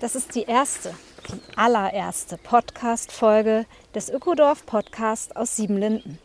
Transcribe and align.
Das 0.00 0.14
ist 0.14 0.34
die 0.34 0.44
erste, 0.44 0.94
die 1.28 1.40
allererste 1.56 2.38
Podcast-Folge 2.38 3.66
des 3.94 4.08
Ökodorf-Podcast 4.08 5.36
aus 5.36 5.56
Siebenlinden. 5.56 6.18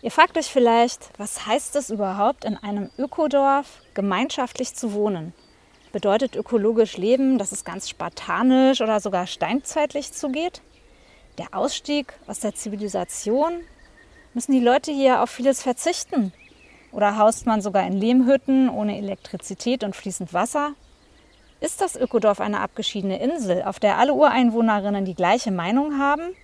Ihr 0.00 0.10
fragt 0.10 0.38
euch 0.38 0.46
vielleicht, 0.46 1.10
was 1.18 1.46
heißt 1.46 1.74
es 1.76 1.90
überhaupt, 1.90 2.44
in 2.44 2.56
einem 2.56 2.90
Ökodorf 2.96 3.82
gemeinschaftlich 3.94 4.74
zu 4.74 4.94
wohnen? 4.94 5.34
Bedeutet 5.92 6.36
ökologisch 6.36 6.96
Leben, 6.96 7.36
dass 7.36 7.52
es 7.52 7.64
ganz 7.64 7.88
spartanisch 7.88 8.80
oder 8.80 9.00
sogar 9.00 9.26
steinzeitlich 9.26 10.12
zugeht? 10.12 10.62
Der 11.38 11.48
Ausstieg 11.52 12.14
aus 12.26 12.40
der 12.40 12.54
Zivilisation? 12.54 13.60
Müssen 14.34 14.52
die 14.52 14.60
Leute 14.60 14.92
hier 14.92 15.20
auf 15.22 15.30
vieles 15.30 15.62
verzichten? 15.62 16.32
Oder 16.92 17.16
haust 17.16 17.46
man 17.46 17.62
sogar 17.62 17.86
in 17.86 17.94
Lehmhütten 17.94 18.68
ohne 18.68 18.98
Elektrizität 18.98 19.82
und 19.82 19.96
fließend 19.96 20.32
Wasser? 20.32 20.72
Ist 21.60 21.80
das 21.80 21.96
Ökodorf 21.96 22.40
eine 22.40 22.60
abgeschiedene 22.60 23.18
Insel, 23.20 23.62
auf 23.62 23.80
der 23.80 23.98
alle 23.98 24.12
Ureinwohnerinnen 24.12 25.04
die 25.04 25.14
gleiche 25.14 25.50
Meinung 25.50 25.98
haben? 25.98 26.34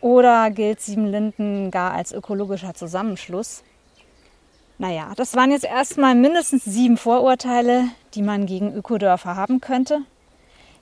Oder 0.00 0.50
gilt 0.50 0.80
Siebenlinden 0.80 1.70
gar 1.70 1.92
als 1.92 2.12
ökologischer 2.12 2.74
Zusammenschluss? 2.74 3.62
Naja, 4.78 5.12
das 5.16 5.34
waren 5.34 5.50
jetzt 5.50 5.64
erstmal 5.64 6.14
mindestens 6.14 6.64
sieben 6.64 6.96
Vorurteile, 6.96 7.84
die 8.14 8.22
man 8.22 8.46
gegen 8.46 8.72
Ökodörfer 8.74 9.36
haben 9.36 9.60
könnte. 9.60 10.02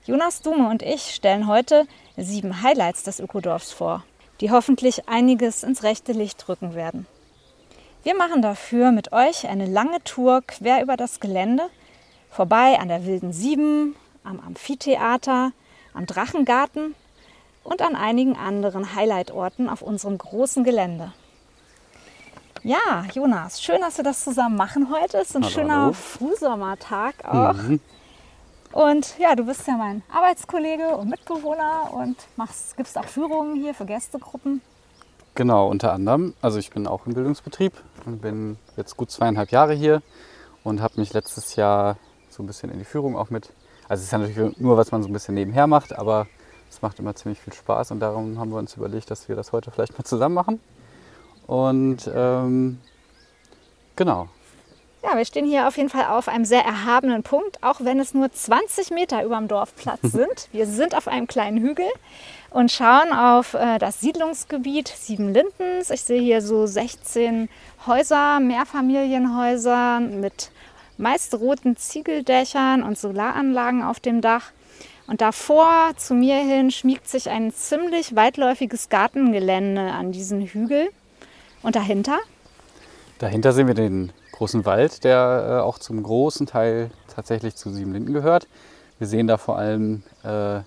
Jonas 0.05 0.41
Dume 0.41 0.69
und 0.69 0.83
ich 0.83 1.13
stellen 1.13 1.47
heute 1.47 1.85
sieben 2.15 2.61
Highlights 2.61 3.03
des 3.03 3.19
Ökodorfs 3.19 3.73
vor, 3.73 4.05
die 4.39 4.51
hoffentlich 4.51 5.09
einiges 5.09 5.63
ins 5.63 5.83
rechte 5.83 6.13
Licht 6.13 6.47
rücken 6.47 6.75
werden. 6.75 7.07
Wir 8.07 8.15
machen 8.15 8.41
dafür 8.41 8.93
mit 8.93 9.11
euch 9.11 9.49
eine 9.49 9.65
lange 9.65 10.01
Tour 10.05 10.41
quer 10.41 10.81
über 10.81 10.95
das 10.95 11.19
Gelände, 11.19 11.63
vorbei 12.29 12.79
an 12.79 12.87
der 12.87 13.05
Wilden 13.05 13.33
Sieben, 13.33 13.97
am 14.23 14.39
Amphitheater, 14.39 15.51
am 15.93 16.05
Drachengarten 16.05 16.95
und 17.65 17.81
an 17.81 17.97
einigen 17.97 18.37
anderen 18.37 18.95
Highlight-Orten 18.95 19.67
auf 19.67 19.81
unserem 19.81 20.17
großen 20.17 20.63
Gelände. 20.63 21.11
Ja, 22.63 23.03
Jonas, 23.13 23.61
schön, 23.61 23.81
dass 23.81 23.97
wir 23.97 24.05
das 24.05 24.23
zusammen 24.23 24.55
machen 24.55 24.87
heute. 24.89 25.17
Es 25.17 25.31
ist 25.31 25.35
ein 25.35 25.43
Hallo, 25.43 25.53
schöner 25.53 25.81
hallo. 25.81 25.91
Frühsommertag 25.91 27.25
auch. 27.25 27.55
Mhm. 27.55 27.81
Und 28.71 29.19
ja, 29.19 29.35
du 29.35 29.43
bist 29.43 29.67
ja 29.67 29.75
mein 29.75 30.01
Arbeitskollege 30.13 30.95
und 30.95 31.09
Mitbewohner 31.09 31.91
und 31.91 32.15
machst, 32.37 32.77
gibst 32.77 32.97
auch 32.97 33.03
Führungen 33.03 33.57
hier 33.57 33.73
für 33.73 33.85
Gästegruppen. 33.85 34.61
Genau, 35.37 35.67
unter 35.67 35.93
anderem. 35.93 36.33
Also 36.41 36.57
ich 36.57 36.71
bin 36.71 36.87
auch 36.87 37.05
im 37.05 37.13
Bildungsbetrieb 37.13 37.73
und 38.07 38.21
bin 38.21 38.57
jetzt 38.75 38.97
gut 38.97 39.11
zweieinhalb 39.11 39.51
Jahre 39.51 39.73
hier 39.73 40.01
und 40.63 40.81
habe 40.81 40.99
mich 40.99 41.13
letztes 41.13 41.55
Jahr 41.55 41.97
so 42.29 42.41
ein 42.41 42.47
bisschen 42.47 42.71
in 42.71 42.79
die 42.79 42.85
Führung 42.85 43.15
auch 43.15 43.29
mit. 43.29 43.51
Also 43.87 44.01
es 44.01 44.05
ist 44.05 44.11
ja 44.11 44.17
natürlich 44.17 44.57
nur, 44.59 44.77
was 44.77 44.91
man 44.91 45.03
so 45.03 45.09
ein 45.09 45.13
bisschen 45.13 45.35
nebenher 45.35 45.67
macht, 45.67 45.93
aber 45.97 46.27
es 46.69 46.81
macht 46.81 46.99
immer 46.99 47.15
ziemlich 47.15 47.39
viel 47.39 47.53
Spaß 47.53 47.91
und 47.91 47.99
darum 47.99 48.39
haben 48.39 48.51
wir 48.51 48.57
uns 48.57 48.75
überlegt, 48.75 49.11
dass 49.11 49.29
wir 49.29 49.35
das 49.35 49.51
heute 49.51 49.71
vielleicht 49.71 49.97
mal 49.97 50.03
zusammen 50.03 50.35
machen. 50.35 50.59
Und 51.45 52.09
ähm, 52.13 52.79
genau, 53.95 54.27
Ja, 55.03 55.15
wir 55.15 55.25
stehen 55.25 55.45
hier 55.45 55.67
auf 55.67 55.77
jeden 55.77 55.89
Fall 55.89 56.05
auf 56.05 56.27
einem 56.27 56.43
sehr 56.43 56.65
erhabenen 56.65 57.21
Punkt, 57.23 57.63
auch 57.63 57.81
wenn 57.81 57.99
es 57.99 58.13
nur 58.13 58.31
20 58.31 58.89
Meter 58.89 59.23
über 59.23 59.37
dem 59.37 59.47
Dorfplatz 59.47 59.99
sind. 60.03 60.49
Wir 60.51 60.65
sind 60.65 60.95
auf 60.95 61.07
einem 61.07 61.27
kleinen 61.27 61.59
Hügel 61.59 61.85
und 62.49 62.71
schauen 62.71 63.13
auf 63.13 63.53
äh, 63.53 63.77
das 63.77 64.01
Siedlungsgebiet 64.01 64.87
Siebenlindens. 64.87 65.91
Ich 65.91 66.01
sehe 66.01 66.21
hier 66.21 66.41
so 66.41 66.65
16 66.65 67.47
Häuser, 67.85 68.39
Mehrfamilienhäuser 68.39 69.99
mit 69.99 70.51
meist 70.97 71.35
roten 71.35 71.77
Ziegeldächern 71.77 72.81
und 72.81 72.97
Solaranlagen 72.97 73.83
auf 73.83 73.99
dem 73.99 74.21
Dach. 74.21 74.51
Und 75.05 75.21
davor 75.21 75.91
zu 75.95 76.15
mir 76.15 76.37
hin 76.37 76.71
schmiegt 76.71 77.07
sich 77.07 77.29
ein 77.29 77.53
ziemlich 77.53 78.15
weitläufiges 78.15 78.89
Gartengelände 78.89 79.91
an 79.91 80.11
diesen 80.11 80.41
Hügel. 80.41 80.89
Und 81.61 81.75
dahinter 81.75 82.17
Dahinter 83.19 83.53
sehen 83.53 83.67
wir 83.67 83.73
den 83.73 84.11
großen 84.37 84.65
Wald, 84.65 85.03
der 85.03 85.47
äh, 85.49 85.61
auch 85.61 85.79
zum 85.79 86.01
großen 86.03 86.45
Teil 86.45 86.91
tatsächlich 87.13 87.55
zu 87.55 87.71
Siebenlinden 87.71 88.13
gehört. 88.13 88.47
Wir 88.99 89.07
sehen 89.07 89.27
da 89.27 89.37
vor 89.37 89.57
allem 89.57 90.03
äh, 90.23 90.59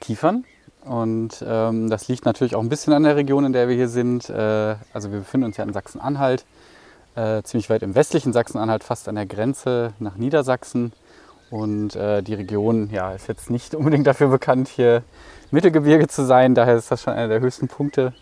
Kiefern 0.00 0.44
und 0.84 1.44
ähm, 1.46 1.90
das 1.90 2.08
liegt 2.08 2.24
natürlich 2.24 2.56
auch 2.56 2.60
ein 2.60 2.68
bisschen 2.68 2.92
an 2.92 3.04
der 3.04 3.14
Region, 3.14 3.44
in 3.44 3.52
der 3.52 3.68
wir 3.68 3.76
hier 3.76 3.88
sind. 3.88 4.28
Äh, 4.28 4.76
also 4.92 5.12
wir 5.12 5.20
befinden 5.20 5.46
uns 5.46 5.56
ja 5.56 5.64
in 5.64 5.72
Sachsen-Anhalt, 5.72 6.44
äh, 7.14 7.42
ziemlich 7.42 7.70
weit 7.70 7.82
im 7.82 7.94
westlichen 7.94 8.32
Sachsen-Anhalt, 8.32 8.82
fast 8.82 9.08
an 9.08 9.14
der 9.14 9.26
Grenze 9.26 9.92
nach 10.00 10.16
Niedersachsen. 10.16 10.92
Und 11.50 11.94
äh, 11.94 12.22
die 12.22 12.34
Region 12.34 12.90
ja, 12.90 13.12
ist 13.12 13.28
jetzt 13.28 13.48
nicht 13.48 13.74
unbedingt 13.76 14.06
dafür 14.08 14.28
bekannt, 14.28 14.68
hier 14.68 15.02
Mittelgebirge 15.52 16.08
zu 16.08 16.24
sein. 16.24 16.56
Daher 16.56 16.76
ist 16.76 16.90
das 16.90 17.02
schon 17.02 17.14
einer 17.14 17.28
der 17.28 17.40
höchsten 17.40 17.68
Punkte. 17.68 18.12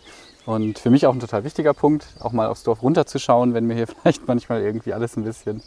Und 0.47 0.79
für 0.79 0.89
mich 0.89 1.05
auch 1.05 1.13
ein 1.13 1.19
total 1.19 1.43
wichtiger 1.43 1.73
Punkt, 1.73 2.07
auch 2.21 2.31
mal 2.31 2.47
aufs 2.47 2.63
Dorf 2.63 2.81
runterzuschauen, 2.81 3.53
wenn 3.53 3.67
mir 3.67 3.73
hier 3.75 3.87
vielleicht 4.01 4.29
manchmal 4.29 4.61
irgendwie 4.61 4.93
alles 4.93 5.17
ein 5.17 5.25
bisschen 5.25 5.61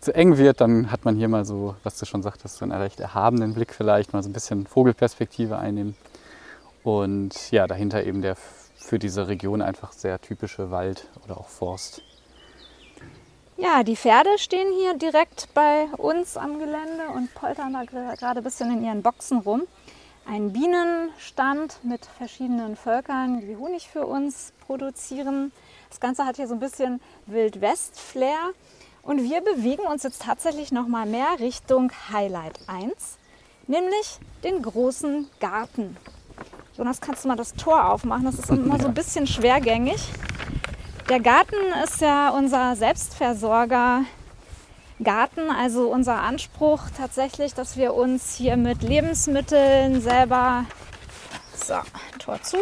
zu 0.00 0.14
eng 0.14 0.38
wird, 0.38 0.60
dann 0.60 0.92
hat 0.92 1.04
man 1.04 1.16
hier 1.16 1.26
mal 1.26 1.44
so, 1.44 1.74
was 1.82 1.98
du 1.98 2.06
schon 2.06 2.22
sagtest, 2.22 2.58
so 2.58 2.64
einen 2.64 2.72
recht 2.72 3.00
erhabenen 3.00 3.52
Blick 3.52 3.74
vielleicht, 3.74 4.12
mal 4.12 4.22
so 4.22 4.30
ein 4.30 4.32
bisschen 4.32 4.66
Vogelperspektive 4.66 5.58
einnehmen. 5.58 5.96
Und 6.84 7.50
ja, 7.50 7.66
dahinter 7.66 8.04
eben 8.04 8.22
der 8.22 8.36
für 8.76 9.00
diese 9.00 9.26
Region 9.26 9.60
einfach 9.60 9.92
sehr 9.92 10.20
typische 10.20 10.70
Wald 10.70 11.08
oder 11.24 11.36
auch 11.36 11.48
Forst. 11.48 12.02
Ja, 13.56 13.82
die 13.82 13.96
Pferde 13.96 14.30
stehen 14.38 14.72
hier 14.72 14.94
direkt 14.94 15.48
bei 15.52 15.86
uns 15.96 16.36
am 16.36 16.60
Gelände 16.60 17.08
und 17.14 17.34
poltern 17.34 17.72
da 17.72 17.82
gerade 17.84 18.40
ein 18.40 18.44
bisschen 18.44 18.70
in 18.72 18.84
ihren 18.84 19.02
Boxen 19.02 19.38
rum. 19.38 19.62
Ein 20.24 20.52
Bienenstand 20.52 21.78
mit 21.82 22.06
verschiedenen 22.06 22.76
Völkern, 22.76 23.40
die 23.40 23.56
Honig 23.56 23.88
für 23.88 24.06
uns 24.06 24.52
produzieren. 24.66 25.50
Das 25.90 25.98
Ganze 25.98 26.24
hat 26.24 26.36
hier 26.36 26.46
so 26.46 26.54
ein 26.54 26.60
bisschen 26.60 27.00
Wild-West-Flair. 27.26 28.52
Und 29.02 29.24
wir 29.24 29.40
bewegen 29.40 29.82
uns 29.82 30.04
jetzt 30.04 30.22
tatsächlich 30.22 30.70
noch 30.70 30.86
mal 30.86 31.06
mehr 31.06 31.40
Richtung 31.40 31.90
Highlight 32.12 32.60
1, 32.68 33.18
nämlich 33.66 34.20
den 34.44 34.62
großen 34.62 35.28
Garten. 35.40 35.96
Jonas, 36.78 37.00
kannst 37.00 37.24
du 37.24 37.28
mal 37.28 37.36
das 37.36 37.54
Tor 37.54 37.90
aufmachen? 37.90 38.24
Das 38.24 38.38
ist 38.38 38.48
immer 38.50 38.78
so 38.78 38.86
ein 38.86 38.94
bisschen 38.94 39.26
schwergängig. 39.26 40.08
Der 41.08 41.18
Garten 41.18 41.56
ist 41.82 42.00
ja 42.00 42.30
unser 42.30 42.76
Selbstversorger 42.76 44.04
Garten, 45.04 45.50
also 45.50 45.88
unser 45.88 46.20
Anspruch 46.20 46.82
tatsächlich, 46.96 47.54
dass 47.54 47.76
wir 47.76 47.94
uns 47.94 48.34
hier 48.34 48.56
mit 48.56 48.82
Lebensmitteln 48.82 50.00
selber, 50.00 50.64
so, 51.54 51.74
Tor 52.18 52.40
zu, 52.42 52.58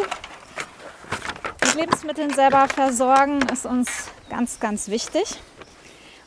mit 1.61 1.75
Lebensmitteln 1.75 2.31
selber 2.33 2.67
versorgen, 2.67 3.39
ist 3.51 3.65
uns 3.65 4.09
ganz, 4.29 4.59
ganz 4.59 4.89
wichtig. 4.89 5.41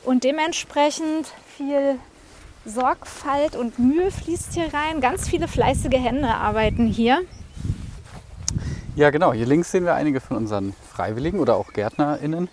Und 0.05 0.25
dementsprechend 0.25 1.33
viel 1.57 1.99
Sorgfalt 2.65 3.57
und 3.57 3.79
Mühe 3.79 4.11
fließt 4.11 4.55
hier 4.55 4.73
rein. 4.73 5.01
Ganz 5.01 5.29
viele 5.29 5.49
fleißige 5.49 5.99
Hände 5.99 6.29
arbeiten 6.29 6.87
hier. 6.87 7.23
Ja, 8.97 9.11
genau. 9.11 9.33
Hier 9.33 9.47
links 9.47 9.71
sehen 9.71 9.85
wir 9.85 9.95
einige 9.95 10.21
von 10.21 10.37
unseren 10.37 10.75
Freiwilligen 10.93 11.41
oder 11.41 11.57
auch 11.57 11.73
GärtnerInnen. 11.73 12.49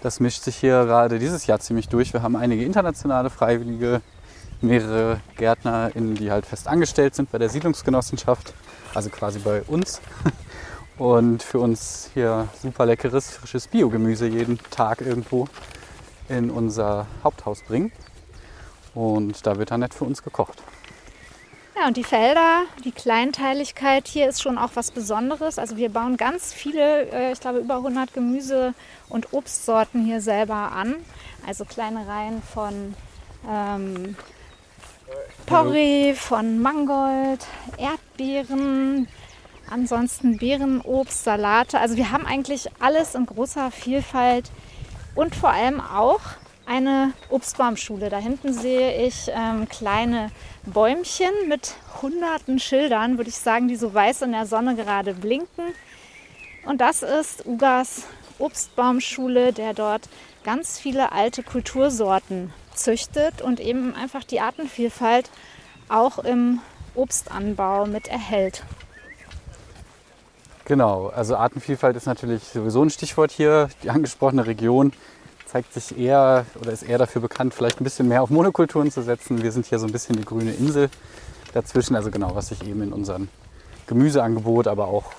Das 0.00 0.20
mischt 0.20 0.42
sich 0.44 0.56
hier 0.56 0.84
gerade 0.84 1.18
dieses 1.18 1.46
Jahr 1.46 1.58
ziemlich 1.58 1.88
durch. 1.88 2.12
Wir 2.12 2.22
haben 2.22 2.36
einige 2.36 2.64
internationale 2.64 3.30
Freiwillige, 3.30 4.00
mehrere 4.60 5.20
GärtnerInnen, 5.36 6.14
die 6.14 6.30
halt 6.30 6.46
fest 6.46 6.68
angestellt 6.68 7.16
sind 7.16 7.32
bei 7.32 7.38
der 7.38 7.48
Siedlungsgenossenschaft, 7.48 8.54
also 8.94 9.10
quasi 9.10 9.40
bei 9.40 9.62
uns. 9.62 10.00
Und 10.98 11.44
für 11.44 11.60
uns 11.60 12.10
hier 12.14 12.48
super 12.60 12.84
leckeres, 12.84 13.30
frisches 13.30 13.68
Biogemüse 13.68 14.26
jeden 14.26 14.58
Tag 14.70 15.00
irgendwo 15.00 15.48
in 16.28 16.50
unser 16.50 17.06
Haupthaus 17.22 17.62
bringen. 17.62 17.92
Und 18.94 19.46
da 19.46 19.58
wird 19.58 19.70
dann 19.70 19.80
nett 19.80 19.94
für 19.94 20.04
uns 20.04 20.22
gekocht. 20.22 20.60
Ja, 21.78 21.86
und 21.86 21.96
die 21.96 22.04
Felder, 22.04 22.64
die 22.84 22.90
Kleinteiligkeit 22.90 24.08
hier 24.08 24.28
ist 24.28 24.42
schon 24.42 24.58
auch 24.58 24.70
was 24.74 24.90
Besonderes. 24.90 25.58
Also 25.58 25.76
wir 25.76 25.90
bauen 25.90 26.16
ganz 26.16 26.52
viele, 26.52 27.08
äh, 27.10 27.32
ich 27.32 27.40
glaube 27.40 27.58
über 27.58 27.76
100 27.76 28.12
Gemüse- 28.12 28.74
und 29.08 29.32
Obstsorten 29.32 30.04
hier 30.04 30.20
selber 30.20 30.72
an. 30.72 30.96
Also 31.46 31.64
kleine 31.64 32.08
Reihen 32.08 32.42
von 32.42 32.94
ähm, 33.48 34.16
Porree, 35.46 36.14
von 36.14 36.60
Mangold, 36.60 37.46
Erdbeeren, 37.76 39.06
ansonsten 39.70 40.38
Beeren, 40.38 40.80
Obst, 40.80 41.22
Salate. 41.22 41.78
Also 41.78 41.96
wir 41.96 42.10
haben 42.10 42.26
eigentlich 42.26 42.68
alles 42.80 43.14
in 43.14 43.26
großer 43.26 43.70
Vielfalt 43.70 44.50
und 45.14 45.36
vor 45.36 45.50
allem 45.50 45.80
auch 45.80 46.20
eine 46.68 47.12
Obstbaumschule. 47.30 48.10
Da 48.10 48.18
hinten 48.18 48.52
sehe 48.52 49.06
ich 49.06 49.30
ähm, 49.34 49.68
kleine 49.68 50.30
Bäumchen 50.66 51.30
mit 51.48 51.74
hunderten 52.02 52.58
Schildern, 52.58 53.16
würde 53.16 53.30
ich 53.30 53.38
sagen, 53.38 53.68
die 53.68 53.76
so 53.76 53.92
weiß 53.92 54.22
in 54.22 54.32
der 54.32 54.46
Sonne 54.46 54.76
gerade 54.76 55.14
blinken. 55.14 55.74
Und 56.66 56.80
das 56.80 57.02
ist 57.02 57.46
Ugas 57.46 58.02
Obstbaumschule, 58.38 59.52
der 59.52 59.72
dort 59.72 60.08
ganz 60.44 60.78
viele 60.78 61.12
alte 61.12 61.42
Kultursorten 61.42 62.52
züchtet 62.74 63.42
und 63.42 63.60
eben 63.60 63.94
einfach 63.94 64.22
die 64.22 64.40
Artenvielfalt 64.40 65.30
auch 65.88 66.18
im 66.18 66.60
Obstanbau 66.94 67.86
mit 67.86 68.08
erhält. 68.08 68.62
Genau, 70.66 71.08
also 71.08 71.36
Artenvielfalt 71.36 71.96
ist 71.96 72.06
natürlich 72.06 72.42
sowieso 72.44 72.82
ein 72.82 72.90
Stichwort 72.90 73.30
hier. 73.30 73.70
Die 73.82 73.88
angesprochene 73.88 74.46
Region 74.46 74.92
zeigt 75.48 75.72
sich 75.72 75.98
eher 75.98 76.44
oder 76.60 76.72
ist 76.72 76.82
eher 76.82 76.98
dafür 76.98 77.22
bekannt, 77.22 77.54
vielleicht 77.54 77.80
ein 77.80 77.84
bisschen 77.84 78.06
mehr 78.06 78.22
auf 78.22 78.30
Monokulturen 78.30 78.90
zu 78.90 79.02
setzen. 79.02 79.42
Wir 79.42 79.50
sind 79.50 79.66
hier 79.66 79.78
so 79.78 79.86
ein 79.86 79.92
bisschen 79.92 80.16
die 80.16 80.24
grüne 80.24 80.52
Insel 80.52 80.90
dazwischen, 81.54 81.96
also 81.96 82.10
genau, 82.10 82.34
was 82.34 82.48
sich 82.48 82.66
eben 82.66 82.82
in 82.82 82.92
unserem 82.92 83.28
Gemüseangebot, 83.86 84.68
aber 84.68 84.88
auch 84.88 85.12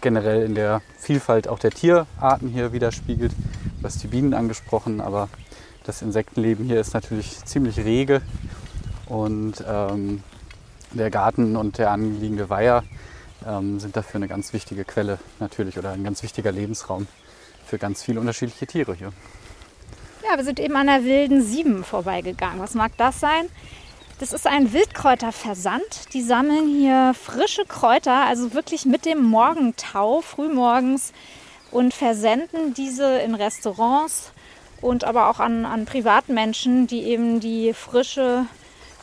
generell 0.00 0.42
in 0.42 0.56
der 0.56 0.82
Vielfalt 0.98 1.46
auch 1.46 1.60
der 1.60 1.70
Tierarten 1.70 2.48
hier 2.48 2.72
widerspiegelt. 2.72 3.32
Du 3.80 3.84
hast 3.84 4.02
die 4.02 4.08
Bienen 4.08 4.34
angesprochen, 4.34 5.00
aber 5.00 5.28
das 5.84 6.02
Insektenleben 6.02 6.64
hier 6.64 6.80
ist 6.80 6.94
natürlich 6.94 7.44
ziemlich 7.44 7.78
rege 7.78 8.20
und 9.06 9.64
ähm, 9.66 10.24
der 10.92 11.10
Garten 11.10 11.56
und 11.56 11.78
der 11.78 11.92
anliegende 11.92 12.50
Weiher 12.50 12.82
ähm, 13.46 13.78
sind 13.78 13.96
dafür 13.96 14.18
eine 14.18 14.28
ganz 14.28 14.52
wichtige 14.52 14.84
Quelle 14.84 15.18
natürlich 15.38 15.78
oder 15.78 15.92
ein 15.92 16.02
ganz 16.02 16.22
wichtiger 16.24 16.50
Lebensraum 16.50 17.06
für 17.64 17.78
ganz 17.78 18.02
viele 18.02 18.18
unterschiedliche 18.18 18.66
Tiere 18.66 18.94
hier. 18.94 19.12
Ja, 20.24 20.36
wir 20.36 20.44
sind 20.44 20.58
eben 20.58 20.76
an 20.76 20.88
der 20.88 21.04
wilden 21.04 21.42
Sieben 21.42 21.84
vorbeigegangen. 21.84 22.60
Was 22.60 22.74
mag 22.74 22.92
das 22.96 23.20
sein? 23.20 23.48
Das 24.18 24.32
ist 24.32 24.46
ein 24.46 24.72
Wildkräuterversand. 24.72 26.12
Die 26.12 26.22
sammeln 26.22 26.68
hier 26.68 27.14
frische 27.14 27.64
Kräuter, 27.64 28.26
also 28.26 28.52
wirklich 28.52 28.84
mit 28.84 29.04
dem 29.04 29.22
Morgentau, 29.22 30.20
frühmorgens, 30.20 31.12
und 31.70 31.94
versenden 31.94 32.74
diese 32.74 33.18
in 33.18 33.34
Restaurants 33.34 34.32
und 34.80 35.04
aber 35.04 35.28
auch 35.28 35.38
an, 35.38 35.66
an 35.66 35.84
Privatmenschen, 35.84 36.86
die 36.86 37.02
eben 37.02 37.40
die 37.40 37.74
frische 37.74 38.46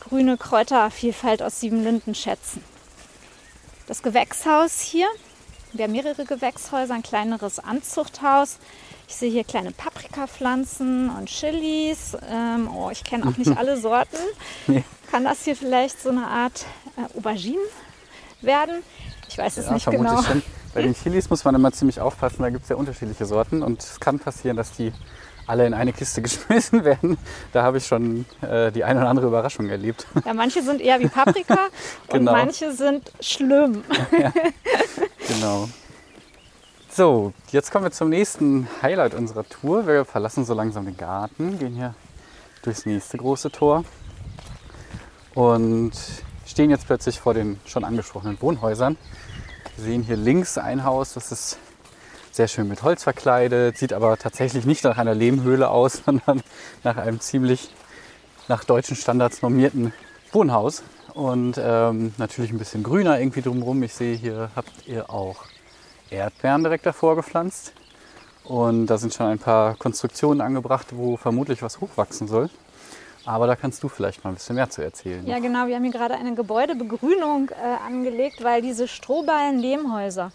grüne 0.00 0.36
Kräutervielfalt 0.36 1.42
aus 1.42 1.60
Siebenlinden 1.60 2.14
schätzen. 2.14 2.62
Das 3.86 4.02
Gewächshaus 4.02 4.80
hier, 4.80 5.06
wir 5.72 5.84
haben 5.84 5.92
mehrere 5.92 6.24
Gewächshäuser, 6.24 6.94
ein 6.94 7.02
kleineres 7.02 7.58
Anzuchthaus 7.58 8.58
ich 9.08 9.14
sehe 9.14 9.30
hier 9.30 9.44
kleine 9.44 9.70
Paprikapflanzen 9.70 11.10
und 11.10 11.26
Chilis. 11.26 12.16
Ähm, 12.30 12.68
oh, 12.74 12.90
ich 12.90 13.04
kenne 13.04 13.26
auch 13.26 13.36
nicht 13.36 13.50
alle 13.56 13.76
Sorten. 13.76 14.16
Nee. 14.66 14.84
Kann 15.10 15.24
das 15.24 15.44
hier 15.44 15.56
vielleicht 15.56 16.00
so 16.00 16.10
eine 16.10 16.26
Art 16.26 16.64
äh, 16.96 17.18
Aubergine 17.18 17.60
werden? 18.40 18.82
Ich 19.28 19.38
weiß 19.38 19.56
es 19.58 19.66
ja, 19.66 19.72
nicht 19.74 19.90
genau. 19.90 20.22
Schon. 20.22 20.42
Bei 20.74 20.82
den 20.82 20.94
Chilis 21.02 21.30
muss 21.30 21.44
man 21.44 21.54
immer 21.54 21.72
ziemlich 21.72 22.00
aufpassen, 22.00 22.42
da 22.42 22.50
gibt 22.50 22.64
es 22.64 22.68
ja 22.68 22.76
unterschiedliche 22.76 23.26
Sorten 23.26 23.62
und 23.62 23.82
es 23.82 24.00
kann 24.00 24.18
passieren, 24.18 24.56
dass 24.56 24.72
die 24.72 24.92
alle 25.46 25.66
in 25.66 25.74
eine 25.74 25.92
Kiste 25.92 26.22
geschmissen 26.22 26.84
werden. 26.84 27.16
Da 27.52 27.62
habe 27.62 27.78
ich 27.78 27.86
schon 27.86 28.24
äh, 28.42 28.72
die 28.72 28.82
eine 28.82 29.00
oder 29.00 29.08
andere 29.08 29.28
Überraschung 29.28 29.68
erlebt. 29.68 30.06
Ja, 30.24 30.34
manche 30.34 30.62
sind 30.62 30.80
eher 30.80 30.98
wie 31.00 31.08
Paprika 31.08 31.68
genau. 32.08 32.32
und 32.32 32.38
manche 32.38 32.72
sind 32.72 33.12
schlimm. 33.20 33.84
ja, 34.18 34.32
genau. 35.28 35.68
So, 36.96 37.34
jetzt 37.52 37.72
kommen 37.72 37.84
wir 37.84 37.90
zum 37.90 38.08
nächsten 38.08 38.68
Highlight 38.80 39.12
unserer 39.12 39.44
Tour. 39.46 39.86
Wir 39.86 40.06
verlassen 40.06 40.46
so 40.46 40.54
langsam 40.54 40.86
den 40.86 40.96
Garten, 40.96 41.58
gehen 41.58 41.74
hier 41.74 41.94
durchs 42.62 42.86
nächste 42.86 43.18
große 43.18 43.50
Tor 43.50 43.84
und 45.34 45.92
stehen 46.46 46.70
jetzt 46.70 46.86
plötzlich 46.86 47.20
vor 47.20 47.34
den 47.34 47.60
schon 47.66 47.84
angesprochenen 47.84 48.40
Wohnhäusern. 48.40 48.96
Wir 49.76 49.84
sehen 49.84 50.04
hier 50.04 50.16
links 50.16 50.56
ein 50.56 50.84
Haus, 50.84 51.12
das 51.12 51.32
ist 51.32 51.58
sehr 52.32 52.48
schön 52.48 52.66
mit 52.66 52.82
Holz 52.82 53.02
verkleidet, 53.02 53.76
sieht 53.76 53.92
aber 53.92 54.16
tatsächlich 54.16 54.64
nicht 54.64 54.82
nach 54.84 54.96
einer 54.96 55.14
Lehmhöhle 55.14 55.68
aus, 55.68 56.00
sondern 56.06 56.42
nach 56.82 56.96
einem 56.96 57.20
ziemlich 57.20 57.68
nach 58.48 58.64
deutschen 58.64 58.96
Standards 58.96 59.42
normierten 59.42 59.92
Wohnhaus. 60.32 60.82
Und 61.12 61.60
ähm, 61.62 62.14
natürlich 62.16 62.52
ein 62.52 62.58
bisschen 62.58 62.82
grüner 62.82 63.20
irgendwie 63.20 63.42
drumherum. 63.42 63.82
Ich 63.82 63.92
sehe, 63.92 64.16
hier 64.16 64.50
habt 64.56 64.72
ihr 64.86 65.10
auch 65.10 65.44
Erdbeeren 66.10 66.62
direkt 66.62 66.86
davor 66.86 67.16
gepflanzt. 67.16 67.72
Und 68.44 68.86
da 68.86 68.96
sind 68.96 69.12
schon 69.12 69.26
ein 69.26 69.38
paar 69.38 69.74
Konstruktionen 69.74 70.40
angebracht, 70.40 70.88
wo 70.92 71.16
vermutlich 71.16 71.62
was 71.62 71.80
hochwachsen 71.80 72.28
soll. 72.28 72.48
Aber 73.24 73.48
da 73.48 73.56
kannst 73.56 73.82
du 73.82 73.88
vielleicht 73.88 74.22
mal 74.22 74.30
ein 74.30 74.34
bisschen 74.34 74.54
mehr 74.54 74.70
zu 74.70 74.82
erzählen. 74.82 75.26
Ja, 75.26 75.40
genau. 75.40 75.66
Wir 75.66 75.74
haben 75.74 75.82
hier 75.82 75.92
gerade 75.92 76.14
eine 76.14 76.34
Gebäudebegrünung 76.36 77.50
äh, 77.50 77.84
angelegt, 77.84 78.44
weil 78.44 78.62
diese 78.62 78.86
strohballen 78.86 79.58
Lehmhäuser 79.58 80.30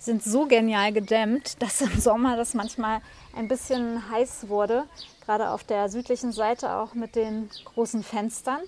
sind 0.00 0.24
so 0.24 0.46
genial 0.46 0.92
gedämmt, 0.92 1.56
dass 1.62 1.80
im 1.80 2.00
Sommer 2.00 2.36
das 2.36 2.54
manchmal 2.54 3.00
ein 3.36 3.46
bisschen 3.46 4.10
heiß 4.10 4.48
wurde. 4.48 4.84
Gerade 5.24 5.50
auf 5.50 5.62
der 5.62 5.88
südlichen 5.88 6.32
Seite 6.32 6.74
auch 6.74 6.94
mit 6.94 7.14
den 7.14 7.48
großen 7.64 8.02
Fenstern. 8.02 8.60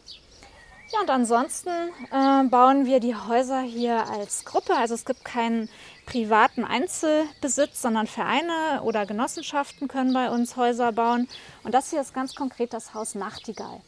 Ja, 0.93 1.01
und 1.01 1.11
ansonsten 1.11 1.71
äh, 2.13 2.45
bauen 2.45 2.87
wir 2.87 3.01
die 3.01 3.17
Häuser 3.17 3.61
hier 3.61 4.07
als 4.09 4.45
Gruppe. 4.45 4.77
Also 4.77 4.95
es 4.95 5.05
gibt 5.05 5.25
keinen 5.25 5.69
privaten 6.07 6.65
Einzelbesitz, 6.65 7.83
sondern 7.83 8.07
Vereine 8.07 8.83
oder 8.83 9.07
Genossenschaften 9.07 9.89
können 9.89 10.13
bei 10.13 10.31
uns 10.31 10.57
Häuser 10.57 10.93
bauen. 10.93 11.29
Und 11.63 11.75
das 11.75 11.91
hier 11.91 12.01
ist 12.01 12.15
ganz 12.15 12.35
konkret 12.35 12.73
das 12.73 12.95
Haus 12.95 13.15
Nachtigall. 13.15 13.81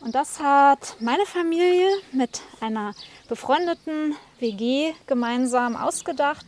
Und 0.00 0.14
das 0.14 0.40
hat 0.40 0.96
meine 1.00 1.26
Familie 1.26 1.88
mit 2.12 2.40
einer 2.60 2.94
befreundeten 3.28 4.14
WG 4.38 4.94
gemeinsam 5.06 5.76
ausgedacht. 5.76 6.46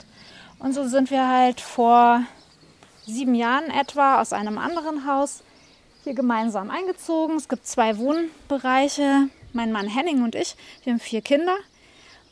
Und 0.59 0.75
so 0.75 0.87
sind 0.87 1.11
wir 1.11 1.29
halt 1.29 1.61
vor 1.61 2.23
sieben 3.05 3.35
Jahren 3.35 3.71
etwa 3.71 4.21
aus 4.21 4.33
einem 4.33 4.59
anderen 4.59 5.07
Haus 5.07 5.43
hier 6.05 6.15
gemeinsam 6.15 6.71
eingezogen. 6.71 7.37
Es 7.37 7.49
gibt 7.49 7.67
zwei 7.67 7.99
Wohnbereiche 7.99 9.29
mein 9.53 9.73
Mann 9.73 9.87
Henning 9.87 10.23
und 10.23 10.35
ich. 10.35 10.57
Wir 10.85 10.93
haben 10.93 11.01
vier 11.01 11.21
Kinder. 11.21 11.57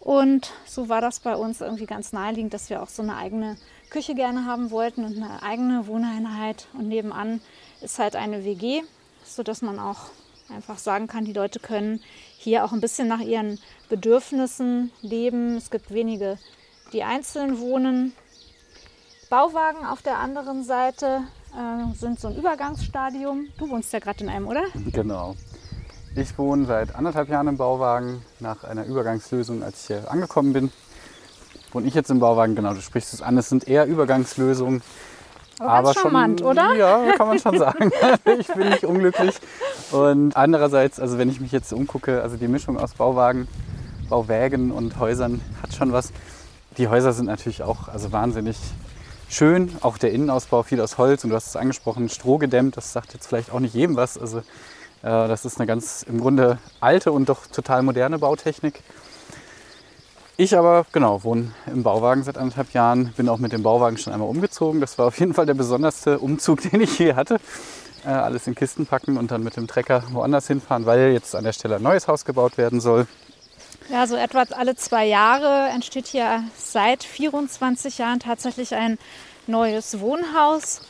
Und 0.00 0.52
so 0.66 0.88
war 0.88 1.02
das 1.02 1.20
bei 1.20 1.36
uns 1.36 1.60
irgendwie 1.60 1.86
ganz 1.86 2.12
naheliegend, 2.12 2.54
dass 2.54 2.70
wir 2.70 2.82
auch 2.82 2.88
so 2.88 3.02
eine 3.02 3.16
eigene 3.16 3.56
Küche 3.90 4.14
gerne 4.14 4.46
haben 4.46 4.70
wollten 4.70 5.04
und 5.04 5.16
eine 5.16 5.42
eigene 5.42 5.86
Wohneinheit. 5.86 6.68
Und 6.72 6.88
nebenan 6.88 7.40
ist 7.82 7.98
halt 7.98 8.16
eine 8.16 8.44
WG, 8.44 8.82
sodass 9.24 9.60
man 9.60 9.78
auch 9.78 10.06
einfach 10.48 10.78
sagen 10.78 11.06
kann, 11.06 11.26
die 11.26 11.34
Leute 11.34 11.60
können 11.60 12.00
hier 12.38 12.64
auch 12.64 12.72
ein 12.72 12.80
bisschen 12.80 13.08
nach 13.08 13.20
ihren 13.20 13.58
Bedürfnissen 13.90 14.90
leben. 15.02 15.56
Es 15.56 15.70
gibt 15.70 15.92
wenige, 15.92 16.38
die 16.92 17.04
einzeln 17.04 17.60
wohnen. 17.60 18.14
Bauwagen 19.28 19.84
auf 19.84 20.02
der 20.02 20.18
anderen 20.18 20.64
Seite 20.64 21.22
äh, 21.54 21.94
sind 21.94 22.18
so 22.18 22.28
ein 22.28 22.36
Übergangsstadium. 22.36 23.48
Du 23.58 23.68
wohnst 23.68 23.92
ja 23.92 23.98
gerade 23.98 24.24
in 24.24 24.30
einem, 24.30 24.48
oder? 24.48 24.64
Genau. 24.92 25.36
Ich 26.16 26.36
wohne 26.38 26.66
seit 26.66 26.96
anderthalb 26.96 27.28
Jahren 27.28 27.46
im 27.46 27.56
Bauwagen. 27.56 28.22
Nach 28.40 28.64
einer 28.64 28.84
Übergangslösung, 28.84 29.62
als 29.62 29.82
ich 29.82 29.86
hier 29.86 30.10
angekommen 30.10 30.52
bin, 30.52 30.72
wohne 31.70 31.86
ich 31.86 31.94
jetzt 31.94 32.10
im 32.10 32.18
Bauwagen. 32.18 32.56
Genau, 32.56 32.74
du 32.74 32.80
sprichst 32.80 33.14
es 33.14 33.22
an. 33.22 33.38
Es 33.38 33.48
sind 33.48 33.68
eher 33.68 33.86
Übergangslösungen. 33.86 34.82
Aber, 35.60 35.70
aber 35.70 35.94
charmant, 35.94 36.40
schon, 36.40 36.48
oder? 36.48 36.74
Ja, 36.74 37.12
kann 37.16 37.28
man 37.28 37.38
schon 37.38 37.58
sagen. 37.58 37.92
ich 38.40 38.48
bin 38.48 38.70
nicht 38.70 38.84
unglücklich. 38.84 39.36
Und 39.92 40.36
andererseits, 40.36 40.98
also 40.98 41.16
wenn 41.16 41.30
ich 41.30 41.40
mich 41.40 41.52
jetzt 41.52 41.72
umgucke, 41.72 42.22
also 42.22 42.36
die 42.36 42.48
Mischung 42.48 42.76
aus 42.76 42.94
Bauwagen, 42.94 43.46
Bauwägen 44.08 44.72
und 44.72 44.98
Häusern 44.98 45.40
hat 45.62 45.74
schon 45.74 45.92
was. 45.92 46.12
Die 46.76 46.88
Häuser 46.88 47.12
sind 47.12 47.26
natürlich 47.26 47.62
auch 47.62 47.86
also 47.86 48.10
wahnsinnig 48.10 48.56
schön. 49.28 49.70
Auch 49.80 49.96
der 49.96 50.10
Innenausbau 50.10 50.64
viel 50.64 50.80
aus 50.80 50.98
Holz 50.98 51.22
und 51.22 51.30
du 51.30 51.36
hast 51.36 51.46
es 51.46 51.56
angesprochen, 51.56 52.08
Stroh 52.08 52.38
gedämmt. 52.38 52.76
Das 52.76 52.92
sagt 52.92 53.14
jetzt 53.14 53.28
vielleicht 53.28 53.52
auch 53.52 53.60
nicht 53.60 53.74
jedem 53.74 53.94
was. 53.94 54.18
Also 54.18 54.42
das 55.02 55.44
ist 55.44 55.58
eine 55.58 55.66
ganz 55.66 56.02
im 56.02 56.20
Grunde 56.20 56.58
alte 56.80 57.12
und 57.12 57.28
doch 57.28 57.46
total 57.46 57.82
moderne 57.82 58.18
Bautechnik. 58.18 58.82
Ich 60.36 60.56
aber, 60.56 60.86
genau, 60.92 61.22
wohne 61.22 61.52
im 61.66 61.82
Bauwagen 61.82 62.22
seit 62.22 62.38
anderthalb 62.38 62.72
Jahren, 62.72 63.12
bin 63.14 63.28
auch 63.28 63.36
mit 63.36 63.52
dem 63.52 63.62
Bauwagen 63.62 63.98
schon 63.98 64.14
einmal 64.14 64.30
umgezogen. 64.30 64.80
Das 64.80 64.96
war 64.96 65.06
auf 65.06 65.20
jeden 65.20 65.34
Fall 65.34 65.44
der 65.44 65.52
besonderste 65.52 66.18
Umzug, 66.18 66.62
den 66.70 66.80
ich 66.80 66.98
je 66.98 67.12
hatte. 67.12 67.36
Äh, 68.06 68.08
alles 68.08 68.46
in 68.46 68.54
Kisten 68.54 68.86
packen 68.86 69.18
und 69.18 69.30
dann 69.30 69.42
mit 69.42 69.56
dem 69.56 69.66
Trecker 69.66 70.02
woanders 70.12 70.46
hinfahren, 70.46 70.86
weil 70.86 71.12
jetzt 71.12 71.36
an 71.36 71.44
der 71.44 71.52
Stelle 71.52 71.76
ein 71.76 71.82
neues 71.82 72.08
Haus 72.08 72.24
gebaut 72.24 72.56
werden 72.56 72.80
soll. 72.80 73.06
Ja, 73.90 74.06
so 74.06 74.16
etwa 74.16 74.44
alle 74.56 74.76
zwei 74.76 75.04
Jahre 75.04 75.68
entsteht 75.74 76.06
hier 76.06 76.42
seit 76.56 77.04
24 77.04 77.98
Jahren 77.98 78.20
tatsächlich 78.20 78.74
ein 78.74 78.98
neues 79.46 80.00
Wohnhaus, 80.00 80.80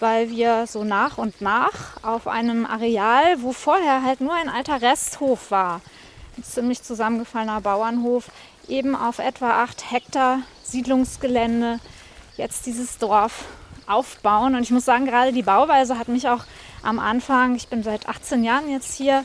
weil 0.00 0.30
wir 0.30 0.66
so 0.66 0.84
nach 0.84 1.18
und 1.18 1.40
nach 1.40 2.02
auf 2.02 2.28
einem 2.28 2.66
Areal, 2.66 3.42
wo 3.42 3.52
vorher 3.52 4.02
halt 4.02 4.20
nur 4.20 4.34
ein 4.34 4.48
alter 4.48 4.82
Resthof 4.82 5.50
war, 5.50 5.80
ein 6.36 6.44
ziemlich 6.44 6.82
zusammengefallener 6.82 7.60
Bauernhof, 7.60 8.30
eben 8.68 8.94
auf 8.94 9.18
etwa 9.18 9.62
acht 9.62 9.90
Hektar 9.90 10.40
Siedlungsgelände 10.62 11.78
jetzt 12.36 12.66
dieses 12.66 12.98
Dorf 12.98 13.44
aufbauen. 13.86 14.54
Und 14.54 14.62
ich 14.62 14.70
muss 14.70 14.84
sagen, 14.84 15.06
gerade 15.06 15.32
die 15.32 15.42
Bauweise 15.42 15.98
hat 15.98 16.08
mich 16.08 16.28
auch 16.28 16.44
am 16.82 16.98
Anfang, 16.98 17.54
ich 17.54 17.68
bin 17.68 17.82
seit 17.82 18.08
18 18.08 18.44
Jahren 18.44 18.70
jetzt 18.70 18.94
hier, 18.94 19.24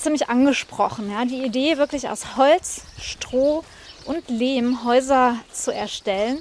ziemlich 0.00 0.28
angesprochen. 0.28 1.10
Ja? 1.10 1.24
Die 1.24 1.44
Idee, 1.44 1.76
wirklich 1.76 2.08
aus 2.08 2.36
Holz, 2.36 2.82
Stroh 2.98 3.64
und 4.06 4.28
Lehm 4.28 4.84
Häuser 4.84 5.36
zu 5.52 5.72
erstellen, 5.72 6.38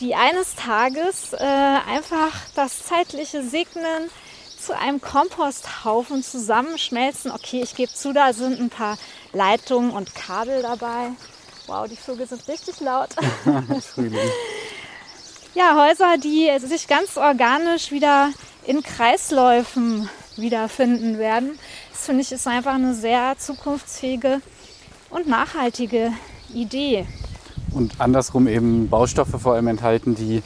die 0.00 0.14
eines 0.14 0.54
Tages 0.54 1.32
äh, 1.32 1.36
einfach 1.36 2.32
das 2.54 2.84
zeitliche 2.84 3.42
Segnen 3.42 4.10
zu 4.58 4.76
einem 4.76 5.00
Komposthaufen 5.00 6.22
zusammenschmelzen. 6.22 7.30
Okay, 7.32 7.62
ich 7.62 7.74
gebe 7.74 7.92
zu, 7.92 8.12
da 8.12 8.32
sind 8.32 8.60
ein 8.60 8.70
paar 8.70 8.96
Leitungen 9.32 9.90
und 9.90 10.14
Kabel 10.14 10.62
dabei. 10.62 11.10
Wow, 11.66 11.88
die 11.88 11.96
Vögel 11.96 12.26
sind 12.26 12.46
richtig 12.48 12.80
laut. 12.80 13.10
ja, 15.54 15.76
Häuser, 15.76 16.16
die 16.18 16.50
sich 16.60 16.86
ganz 16.86 17.16
organisch 17.16 17.90
wieder 17.90 18.30
in 18.64 18.82
Kreisläufen 18.82 20.08
wiederfinden 20.36 21.18
werden. 21.18 21.58
Das 21.90 22.06
finde 22.06 22.22
ich 22.22 22.32
ist 22.32 22.46
einfach 22.46 22.74
eine 22.74 22.94
sehr 22.94 23.36
zukunftsfähige 23.38 24.40
und 25.10 25.26
nachhaltige 25.26 26.12
Idee. 26.54 27.06
Und 27.72 28.00
andersrum 28.00 28.48
eben 28.48 28.88
Baustoffe 28.88 29.40
vor 29.40 29.54
allem 29.54 29.68
enthalten, 29.68 30.14
die 30.14 30.42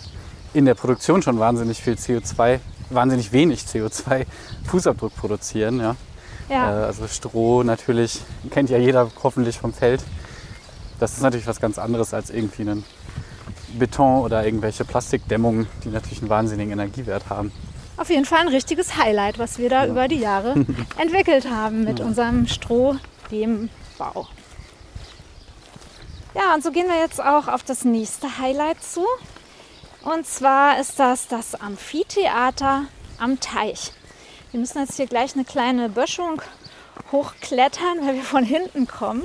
in 0.54 0.64
der 0.64 0.74
Produktion 0.74 1.22
schon 1.22 1.38
wahnsinnig 1.38 1.82
viel 1.82 1.94
CO2, 1.94 2.60
wahnsinnig 2.90 3.32
wenig 3.32 3.62
CO2-Fußabdruck 3.62 5.10
produzieren. 5.16 5.80
Ja. 5.80 5.96
ja. 6.48 6.82
Äh, 6.82 6.84
also 6.86 7.06
Stroh 7.08 7.62
natürlich, 7.62 8.20
kennt 8.50 8.70
ja 8.70 8.78
jeder 8.78 9.10
hoffentlich 9.22 9.58
vom 9.58 9.72
Feld. 9.72 10.02
Das 10.98 11.12
ist 11.12 11.22
natürlich 11.22 11.46
was 11.46 11.60
ganz 11.60 11.78
anderes 11.78 12.14
als 12.14 12.30
irgendwie 12.30 12.62
ein 12.62 12.84
Beton 13.78 14.22
oder 14.22 14.44
irgendwelche 14.44 14.84
Plastikdämmungen, 14.84 15.66
die 15.84 15.88
natürlich 15.88 16.20
einen 16.20 16.30
wahnsinnigen 16.30 16.72
Energiewert 16.72 17.28
haben. 17.28 17.52
Auf 17.98 18.10
jeden 18.10 18.24
Fall 18.24 18.40
ein 18.40 18.48
richtiges 18.48 18.96
Highlight, 18.96 19.38
was 19.38 19.58
wir 19.58 19.70
da 19.70 19.84
ja. 19.84 19.90
über 19.90 20.08
die 20.08 20.18
Jahre 20.18 20.54
entwickelt 20.98 21.50
haben 21.50 21.84
mit 21.84 21.98
ja. 21.98 22.04
unserem 22.04 22.46
Strohlehmbau. 22.46 24.26
Ja, 26.36 26.52
und 26.52 26.62
so 26.62 26.70
gehen 26.70 26.86
wir 26.86 26.98
jetzt 26.98 27.18
auch 27.18 27.48
auf 27.48 27.62
das 27.62 27.86
nächste 27.86 28.36
Highlight 28.36 28.82
zu. 28.82 29.06
Und 30.02 30.26
zwar 30.26 30.78
ist 30.78 30.98
das 30.98 31.28
das 31.28 31.54
Amphitheater 31.54 32.84
am 33.18 33.40
Teich. 33.40 33.92
Wir 34.50 34.60
müssen 34.60 34.80
jetzt 34.80 34.96
hier 34.96 35.06
gleich 35.06 35.32
eine 35.32 35.46
kleine 35.46 35.88
Böschung 35.88 36.42
hochklettern, 37.10 38.06
weil 38.06 38.16
wir 38.16 38.22
von 38.22 38.44
hinten 38.44 38.86
kommen. 38.86 39.22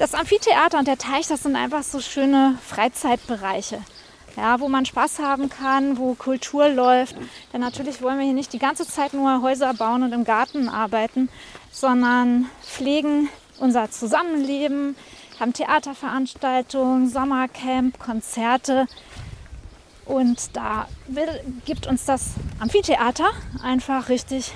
Das 0.00 0.12
Amphitheater 0.14 0.80
und 0.80 0.88
der 0.88 0.98
Teich, 0.98 1.28
das 1.28 1.44
sind 1.44 1.54
einfach 1.54 1.84
so 1.84 2.00
schöne 2.00 2.58
Freizeitbereiche. 2.66 3.80
Ja, 4.36 4.58
wo 4.58 4.68
man 4.68 4.86
Spaß 4.86 5.20
haben 5.20 5.50
kann, 5.50 5.98
wo 5.98 6.14
Kultur 6.14 6.68
läuft. 6.68 7.14
Denn 7.52 7.60
natürlich 7.60 8.02
wollen 8.02 8.18
wir 8.18 8.24
hier 8.24 8.34
nicht 8.34 8.52
die 8.52 8.58
ganze 8.58 8.88
Zeit 8.88 9.14
nur 9.14 9.40
Häuser 9.40 9.72
bauen 9.72 10.02
und 10.02 10.12
im 10.12 10.24
Garten 10.24 10.68
arbeiten, 10.68 11.28
sondern 11.70 12.50
pflegen 12.60 13.28
unser 13.60 13.90
Zusammenleben, 13.90 14.96
haben 15.40 15.52
Theaterveranstaltungen, 15.52 17.08
Sommercamp, 17.08 17.98
Konzerte. 17.98 18.86
Und 20.04 20.56
da 20.56 20.88
gibt 21.64 21.86
uns 21.86 22.06
das 22.06 22.30
Amphitheater 22.58 23.28
einfach 23.62 24.08
richtig 24.08 24.54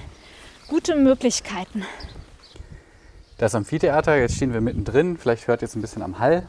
gute 0.69 0.97
Möglichkeiten. 0.97 1.85
Das 3.39 3.55
Amphitheater, 3.55 4.17
jetzt 4.17 4.37
stehen 4.37 4.53
wir 4.53 4.61
mittendrin, 4.61 5.19
vielleicht 5.19 5.49
hört 5.49 5.63
ihr 5.63 5.67
es 5.67 5.75
ein 5.75 5.83
bisschen 5.83 6.03
am 6.03 6.19
Hall. 6.19 6.47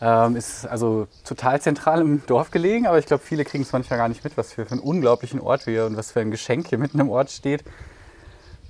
Ähm, 0.00 0.36
ist 0.36 0.66
also 0.66 1.06
total 1.24 1.60
zentral 1.60 2.00
im 2.00 2.26
Dorf 2.26 2.50
gelegen, 2.50 2.86
aber 2.86 2.98
ich 2.98 3.06
glaube, 3.06 3.22
viele 3.24 3.44
kriegen 3.44 3.62
es 3.62 3.72
manchmal 3.72 3.98
gar 3.98 4.08
nicht 4.08 4.24
mit, 4.24 4.36
was 4.36 4.52
für, 4.52 4.66
für 4.66 4.72
einen 4.72 4.80
unglaublichen 4.80 5.40
Ort 5.40 5.66
wir 5.66 5.86
und 5.86 5.96
was 5.96 6.12
für 6.12 6.20
ein 6.20 6.30
Geschenk 6.30 6.68
hier 6.68 6.78
mitten 6.78 6.98
im 6.98 7.08
Ort 7.08 7.30
steht. 7.30 7.64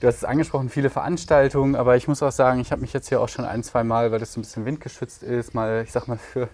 Du 0.02 0.08
hast 0.08 0.16
es 0.16 0.24
angesprochen, 0.24 0.68
viele 0.68 0.90
Veranstaltungen, 0.90 1.76
aber 1.76 1.94
ich 1.96 2.08
muss 2.08 2.24
auch 2.24 2.32
sagen, 2.32 2.58
ich 2.58 2.72
habe 2.72 2.80
mich 2.80 2.92
jetzt 2.92 3.08
hier 3.08 3.20
auch 3.20 3.28
schon 3.28 3.44
ein, 3.44 3.62
zwei 3.62 3.84
Mal, 3.84 4.10
weil 4.10 4.18
das 4.18 4.32
so 4.32 4.40
ein 4.40 4.42
bisschen 4.42 4.64
windgeschützt 4.64 5.22
ist, 5.22 5.54
mal, 5.54 5.84
ich 5.84 5.92
sag 5.92 6.08
mal, 6.08 6.18
für 6.18 6.48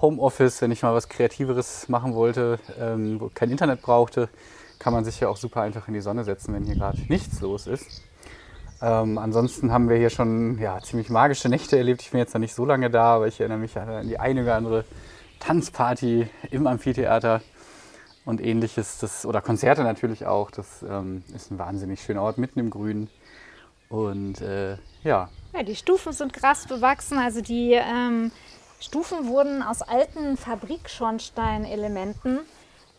Homeoffice, 0.00 0.60
wenn 0.60 0.72
ich 0.72 0.82
mal 0.82 0.92
was 0.92 1.08
Kreativeres 1.08 1.88
machen 1.88 2.16
wollte, 2.16 2.58
ähm, 2.80 3.20
wo 3.20 3.30
kein 3.32 3.48
Internet 3.48 3.80
brauchte, 3.80 4.28
kann 4.80 4.92
man 4.92 5.04
sich 5.04 5.20
ja 5.20 5.28
auch 5.28 5.36
super 5.36 5.60
einfach 5.60 5.86
in 5.86 5.94
die 5.94 6.00
Sonne 6.00 6.24
setzen, 6.24 6.52
wenn 6.52 6.64
hier 6.64 6.74
gerade 6.74 6.98
nichts 7.08 7.40
los 7.40 7.68
ist. 7.68 8.02
Ähm, 8.82 9.18
ansonsten 9.18 9.70
haben 9.70 9.88
wir 9.88 9.96
hier 9.96 10.10
schon 10.10 10.58
ja, 10.58 10.80
ziemlich 10.80 11.10
magische 11.10 11.48
Nächte 11.48 11.78
erlebt. 11.78 12.02
Ich 12.02 12.10
bin 12.10 12.18
jetzt 12.18 12.34
noch 12.34 12.40
nicht 12.40 12.56
so 12.56 12.64
lange 12.64 12.90
da, 12.90 13.14
aber 13.14 13.28
ich 13.28 13.38
erinnere 13.38 13.58
mich 13.58 13.78
an 13.78 14.08
die 14.08 14.18
eine 14.18 14.42
oder 14.42 14.56
andere 14.56 14.84
Tanzparty 15.38 16.28
im 16.50 16.66
Amphitheater 16.66 17.40
und 18.30 18.40
ähnliches. 18.40 18.96
Das, 18.98 19.26
oder 19.26 19.42
Konzerte 19.42 19.82
natürlich 19.82 20.24
auch. 20.24 20.50
Das 20.50 20.82
ähm, 20.82 21.22
ist 21.34 21.50
ein 21.50 21.58
wahnsinnig 21.58 22.00
schöner 22.00 22.22
Ort 22.22 22.38
mitten 22.38 22.60
im 22.60 22.70
Grün. 22.70 23.10
Und 23.90 24.40
äh, 24.40 24.78
ja. 25.02 25.28
Ja, 25.52 25.62
die 25.62 25.76
Stufen 25.76 26.12
sind 26.12 26.32
krass 26.32 26.66
bewachsen. 26.66 27.18
Also 27.18 27.42
die 27.42 27.72
ähm, 27.72 28.32
Stufen 28.80 29.28
wurden 29.28 29.62
aus 29.62 29.82
alten 29.82 30.38
Fabrikschornsteinelementen 30.38 32.38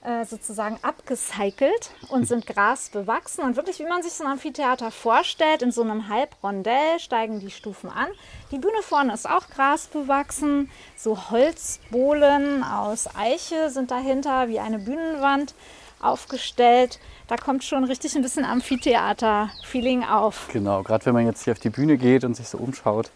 äh, 0.03 0.25
sozusagen 0.25 0.79
abgecycelt 0.81 1.91
und 2.09 2.27
sind 2.27 2.47
grasbewachsen. 2.47 3.43
Und 3.43 3.55
wirklich, 3.55 3.79
wie 3.79 3.87
man 3.87 4.01
sich 4.01 4.13
so 4.13 4.23
ein 4.23 4.31
Amphitheater 4.31 4.89
vorstellt, 4.89 5.61
in 5.61 5.71
so 5.71 5.83
einem 5.83 6.09
Halbrondell 6.09 6.99
steigen 6.99 7.39
die 7.39 7.51
Stufen 7.51 7.89
an. 7.89 8.07
Die 8.51 8.57
Bühne 8.57 8.81
vorne 8.81 9.13
ist 9.13 9.29
auch 9.29 9.47
grasbewachsen. 9.49 10.69
So 10.95 11.29
Holzbohlen 11.29 12.63
aus 12.63 13.15
Eiche 13.15 13.69
sind 13.69 13.91
dahinter, 13.91 14.47
wie 14.47 14.59
eine 14.59 14.79
Bühnenwand 14.79 15.53
aufgestellt. 15.99 16.99
Da 17.27 17.37
kommt 17.37 17.63
schon 17.63 17.83
richtig 17.83 18.15
ein 18.15 18.23
bisschen 18.23 18.43
Amphitheater-Feeling 18.43 20.03
auf. 20.03 20.49
Genau, 20.51 20.81
gerade 20.81 21.05
wenn 21.05 21.13
man 21.13 21.27
jetzt 21.27 21.43
hier 21.43 21.53
auf 21.53 21.59
die 21.59 21.69
Bühne 21.69 21.97
geht 21.97 22.23
und 22.23 22.35
sich 22.35 22.47
so 22.47 22.57
umschaut 22.57 23.11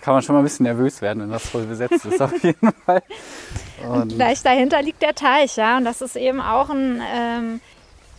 kann 0.00 0.14
man 0.14 0.22
schon 0.22 0.34
mal 0.34 0.40
ein 0.40 0.44
bisschen 0.44 0.64
nervös 0.64 1.00
werden, 1.02 1.22
wenn 1.22 1.30
das 1.30 1.48
voll 1.48 1.64
besetzt 1.64 2.04
ist, 2.04 2.20
auf 2.20 2.42
jeden 2.42 2.72
Fall. 2.86 3.02
Und 3.88 4.14
gleich 4.14 4.42
dahinter 4.42 4.82
liegt 4.82 5.02
der 5.02 5.14
Teich, 5.14 5.56
ja, 5.56 5.76
und 5.76 5.84
das 5.84 6.00
ist 6.00 6.16
eben 6.16 6.40
auch 6.40 6.70
ein 6.70 7.02
ähm, 7.14 7.60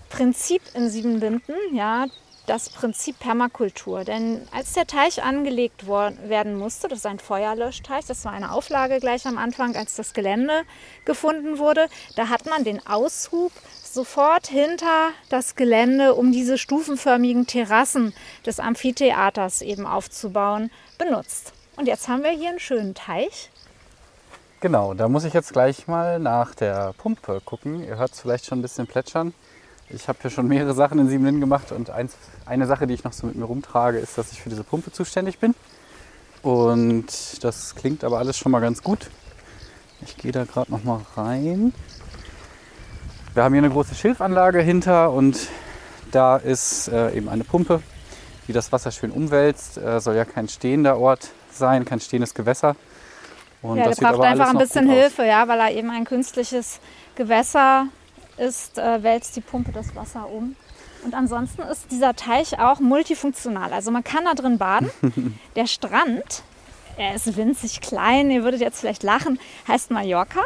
Prinzip 0.09 0.61
in 0.73 0.89
Siebenlinden, 0.89 1.55
ja, 1.73 2.07
das 2.47 2.69
Prinzip 2.69 3.19
Permakultur. 3.19 4.03
Denn 4.03 4.41
als 4.51 4.73
der 4.73 4.87
Teich 4.87 5.23
angelegt 5.23 5.87
werden 5.87 6.57
musste, 6.57 6.87
das 6.87 6.99
ist 6.99 7.05
ein 7.05 7.19
Feuerlöschteich, 7.19 8.05
das 8.05 8.25
war 8.25 8.33
eine 8.33 8.51
Auflage 8.51 8.99
gleich 8.99 9.25
am 9.25 9.37
Anfang, 9.37 9.75
als 9.75 9.95
das 9.95 10.13
Gelände 10.13 10.63
gefunden 11.05 11.59
wurde, 11.59 11.87
da 12.15 12.29
hat 12.29 12.45
man 12.47 12.63
den 12.63 12.85
Aushub 12.85 13.51
sofort 13.83 14.47
hinter 14.47 15.11
das 15.29 15.55
Gelände, 15.55 16.15
um 16.15 16.31
diese 16.31 16.57
stufenförmigen 16.57 17.47
Terrassen 17.47 18.13
des 18.45 18.59
Amphitheaters 18.59 19.61
eben 19.61 19.85
aufzubauen, 19.85 20.71
benutzt. 20.97 21.53
Und 21.81 21.87
jetzt 21.87 22.07
haben 22.07 22.21
wir 22.21 22.29
hier 22.29 22.49
einen 22.49 22.59
schönen 22.59 22.93
Teich. 22.93 23.49
Genau, 24.59 24.93
da 24.93 25.09
muss 25.09 25.23
ich 25.23 25.33
jetzt 25.33 25.51
gleich 25.51 25.87
mal 25.87 26.19
nach 26.19 26.53
der 26.53 26.93
Pumpe 26.95 27.41
gucken. 27.43 27.83
Ihr 27.83 27.97
hört 27.97 28.11
es 28.11 28.19
vielleicht 28.19 28.45
schon 28.45 28.59
ein 28.59 28.61
bisschen 28.61 28.85
plätschern. 28.85 29.33
Ich 29.89 30.07
habe 30.07 30.19
hier 30.21 30.29
schon 30.29 30.47
mehrere 30.47 30.75
Sachen 30.75 30.99
in 30.99 31.09
Siebenlinden 31.09 31.41
gemacht 31.41 31.71
und 31.71 31.89
eins, 31.89 32.15
eine 32.45 32.67
Sache, 32.67 32.85
die 32.85 32.93
ich 32.93 33.03
noch 33.03 33.13
so 33.13 33.25
mit 33.25 33.35
mir 33.35 33.45
rumtrage, 33.45 33.97
ist, 33.97 34.15
dass 34.15 34.31
ich 34.31 34.43
für 34.43 34.49
diese 34.49 34.63
Pumpe 34.63 34.91
zuständig 34.91 35.39
bin. 35.39 35.55
Und 36.43 37.43
das 37.43 37.73
klingt 37.73 38.03
aber 38.03 38.19
alles 38.19 38.37
schon 38.37 38.51
mal 38.51 38.59
ganz 38.59 38.83
gut. 38.83 39.09
Ich 40.01 40.17
gehe 40.17 40.31
da 40.31 40.43
gerade 40.43 40.69
noch 40.69 40.83
mal 40.83 41.01
rein. 41.17 41.73
Wir 43.33 43.43
haben 43.43 43.55
hier 43.55 43.63
eine 43.63 43.73
große 43.73 43.95
Schilfanlage 43.95 44.61
hinter 44.61 45.09
und 45.09 45.47
da 46.11 46.37
ist 46.37 46.89
äh, 46.89 47.17
eben 47.17 47.27
eine 47.27 47.43
Pumpe, 47.43 47.81
die 48.47 48.53
das 48.53 48.71
Wasser 48.71 48.91
schön 48.91 49.09
umwälzt. 49.09 49.79
Äh, 49.79 49.99
soll 49.99 50.15
ja 50.15 50.25
kein 50.25 50.47
stehender 50.47 50.99
Ort 50.99 51.31
sein, 51.61 51.85
kein 51.85 52.01
stehendes 52.01 52.33
Gewässer. 52.33 52.75
Und 53.61 53.77
ja, 53.77 53.89
der 53.89 53.95
braucht 53.95 54.21
einfach 54.21 54.49
ein 54.49 54.57
bisschen 54.57 54.89
Hilfe, 54.89 55.23
ja, 55.25 55.47
weil 55.47 55.59
er 55.59 55.71
eben 55.71 55.89
ein 55.89 56.03
künstliches 56.03 56.79
Gewässer 57.15 57.87
ist, 58.37 58.77
äh, 58.77 59.03
wälzt 59.03 59.35
die 59.35 59.41
Pumpe 59.41 59.71
das 59.71 59.95
Wasser 59.95 60.27
um. 60.29 60.55
Und 61.03 61.13
ansonsten 61.13 61.61
ist 61.63 61.91
dieser 61.91 62.15
Teich 62.15 62.59
auch 62.59 62.79
multifunktional. 62.79 63.73
Also 63.73 63.91
man 63.91 64.03
kann 64.03 64.25
da 64.25 64.33
drin 64.33 64.57
baden. 64.57 64.89
der 65.55 65.67
Strand, 65.67 66.43
er 66.97 67.15
ist 67.15 67.35
winzig 67.37 67.81
klein, 67.81 68.29
ihr 68.29 68.43
würdet 68.43 68.61
jetzt 68.61 68.79
vielleicht 68.79 69.03
lachen, 69.03 69.39
heißt 69.67 69.91
Mallorca. 69.91 70.41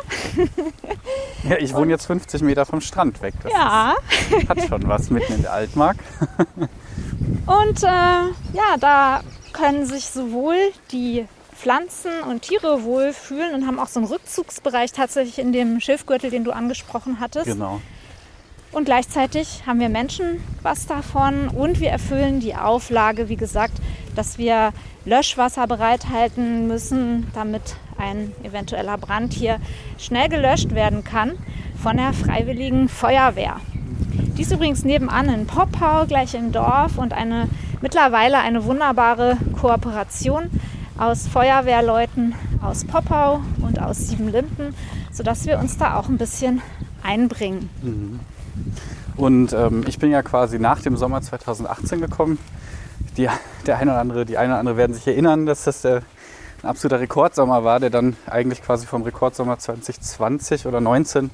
ja, 1.50 1.58
ich 1.58 1.74
wohne 1.74 1.92
jetzt 1.92 2.06
50 2.06 2.42
Meter 2.42 2.66
vom 2.66 2.82
Strand 2.82 3.22
weg. 3.22 3.34
Das 3.44 3.52
ja. 3.52 3.96
Ist, 4.30 4.50
hat 4.50 4.62
schon 4.68 4.88
was 4.88 5.10
mitten 5.10 5.34
in 5.34 5.42
der 5.42 5.54
Altmark. 5.54 5.98
Und 7.46 7.84
äh, 7.84 7.88
ja, 8.54 8.78
da 8.80 9.22
können 9.56 9.86
sich 9.86 10.06
sowohl 10.06 10.58
die 10.92 11.26
Pflanzen 11.54 12.12
und 12.30 12.42
Tiere 12.42 12.84
wohlfühlen 12.84 13.54
und 13.54 13.66
haben 13.66 13.80
auch 13.80 13.88
so 13.88 14.02
einen 14.02 14.10
Rückzugsbereich 14.10 14.92
tatsächlich 14.92 15.40
in 15.40 15.54
dem 15.54 15.80
Schilfgürtel, 15.80 16.30
den 16.30 16.44
du 16.44 16.52
angesprochen 16.52 17.20
hattest. 17.22 17.46
Genau. 17.46 17.82
Und 18.74 18.84
gleichzeitig 18.84 19.64
haben 19.66 19.80
wir 19.80 19.88
Menschen 19.88 20.44
was 20.62 20.86
davon 20.86 21.48
und 21.48 21.80
wir 21.80 21.90
erfüllen 21.90 22.42
die 22.42 22.56
Auflage, 22.56 23.30
wie 23.30 23.38
gesagt, 23.38 23.74
dass 24.16 24.38
wir 24.38 24.74
Löschwasser 25.06 25.66
bereithalten 25.66 26.68
müssen, 26.68 27.28
damit 27.34 27.78
ein 27.98 28.34
eventueller 28.44 28.98
Brand 28.98 29.32
hier 29.32 29.60
schnell 29.98 30.28
gelöscht 30.28 30.76
werden 30.76 31.06
kann 31.06 31.38
von 31.82 31.96
der 31.96 32.12
Freiwilligen 32.12 32.90
Feuerwehr. 32.90 33.62
Die 34.38 34.42
ist 34.42 34.52
übrigens 34.52 34.84
nebenan 34.84 35.30
in 35.30 35.48
Poppau, 35.48 36.06
gleich 36.06 36.34
im 36.34 36.52
Dorf 36.52 36.98
und 36.98 37.14
eine 37.14 37.48
mittlerweile 37.86 38.39
eine 38.39 38.65
wunderbare 38.65 39.38
Kooperation 39.62 40.50
aus 40.98 41.27
Feuerwehrleuten 41.27 42.34
aus 42.63 42.84
Poppau 42.84 43.42
und 43.62 43.80
aus 43.80 44.08
Siebenlinden, 44.08 44.74
sodass 45.12 45.46
wir 45.46 45.60
uns 45.60 45.77
da 45.77 45.96
auch 45.96 46.08
ein 46.08 46.18
bisschen 46.18 46.63
einbringen. 47.04 47.70
Mhm. 47.84 48.20
Und 49.18 49.54
ähm, 49.54 49.84
ich 49.86 50.00
bin 50.00 50.10
ja 50.10 50.24
quasi 50.24 50.58
nach 50.58 50.82
dem 50.82 50.98
Sommer 50.98 51.22
2018 51.22 52.01
gekommen. 52.01 52.39
Die, 53.18 53.30
der 53.68 53.77
eine 53.77 53.92
oder 53.92 54.00
andere, 54.00 54.25
die 54.25 54.39
eine 54.39 54.54
oder 54.54 54.60
andere 54.62 54.77
werden 54.77 54.96
sich 54.96 55.06
erinnern, 55.06 55.46
dass 55.46 55.65
das 55.65 55.84
der, 55.84 56.01
ein 56.63 56.70
absoluter 56.70 57.00
Rekordsommer 57.00 57.63
war, 57.63 57.80
der 57.80 57.92
dann 57.92 58.15
eigentlich 58.25 58.63
quasi 58.63 58.88
vom 58.88 59.04
Rekordsommer 59.04 59.60
2020 59.60 60.65
oder 60.65 60.80
2019 60.82 61.30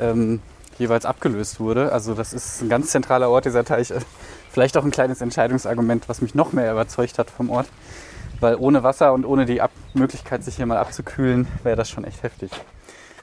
ähm, 0.00 0.40
jeweils 0.78 1.04
abgelöst 1.04 1.60
wurde. 1.60 1.92
Also 1.92 2.14
das 2.14 2.32
ist 2.32 2.62
ein 2.62 2.70
ganz 2.70 2.92
zentraler 2.92 3.28
Ort, 3.28 3.44
dieser 3.44 3.62
Teich. 3.62 3.92
Vielleicht 4.52 4.76
auch 4.76 4.84
ein 4.84 4.90
kleines 4.90 5.22
Entscheidungsargument, 5.22 6.10
was 6.10 6.20
mich 6.20 6.34
noch 6.34 6.52
mehr 6.52 6.70
überzeugt 6.72 7.18
hat 7.18 7.30
vom 7.30 7.48
Ort. 7.48 7.68
Weil 8.38 8.56
ohne 8.56 8.82
Wasser 8.82 9.14
und 9.14 9.24
ohne 9.24 9.46
die 9.46 9.62
Ab 9.62 9.70
Möglichkeit, 9.94 10.44
sich 10.44 10.56
hier 10.56 10.66
mal 10.66 10.76
abzukühlen, 10.76 11.48
wäre 11.62 11.76
das 11.76 11.88
schon 11.88 12.04
echt 12.04 12.22
heftig. 12.22 12.50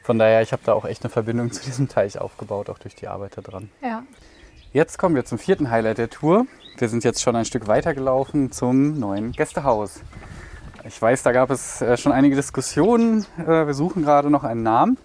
Von 0.01 0.17
daher, 0.17 0.41
ich 0.41 0.53
habe 0.53 0.63
da 0.65 0.73
auch 0.73 0.85
echt 0.85 1.03
eine 1.03 1.11
Verbindung 1.11 1.51
zu 1.51 1.61
diesem 1.61 1.87
Teich 1.87 2.19
aufgebaut, 2.19 2.69
auch 2.69 2.79
durch 2.79 2.95
die 2.95 3.07
Arbeit 3.07 3.37
da 3.37 3.41
dran. 3.41 3.69
Ja. 3.83 4.01
Jetzt 4.73 4.97
kommen 4.97 5.13
wir 5.13 5.23
zum 5.23 5.37
vierten 5.37 5.69
Highlight 5.69 5.99
der 5.99 6.09
Tour. 6.09 6.47
Wir 6.79 6.89
sind 6.89 7.03
jetzt 7.03 7.21
schon 7.21 7.35
ein 7.35 7.45
Stück 7.45 7.67
weiter 7.67 7.93
gelaufen 7.93 8.51
zum 8.51 8.99
neuen 8.99 9.31
Gästehaus. 9.33 10.01
Ich 10.83 10.99
weiß, 10.99 11.21
da 11.21 11.31
gab 11.31 11.51
es 11.51 11.79
äh, 11.81 11.95
schon 11.97 12.11
einige 12.11 12.35
Diskussionen. 12.35 13.27
Äh, 13.37 13.67
wir 13.67 13.73
suchen 13.75 14.01
gerade 14.01 14.31
noch 14.31 14.43
einen 14.43 14.63
Namen, 14.63 14.97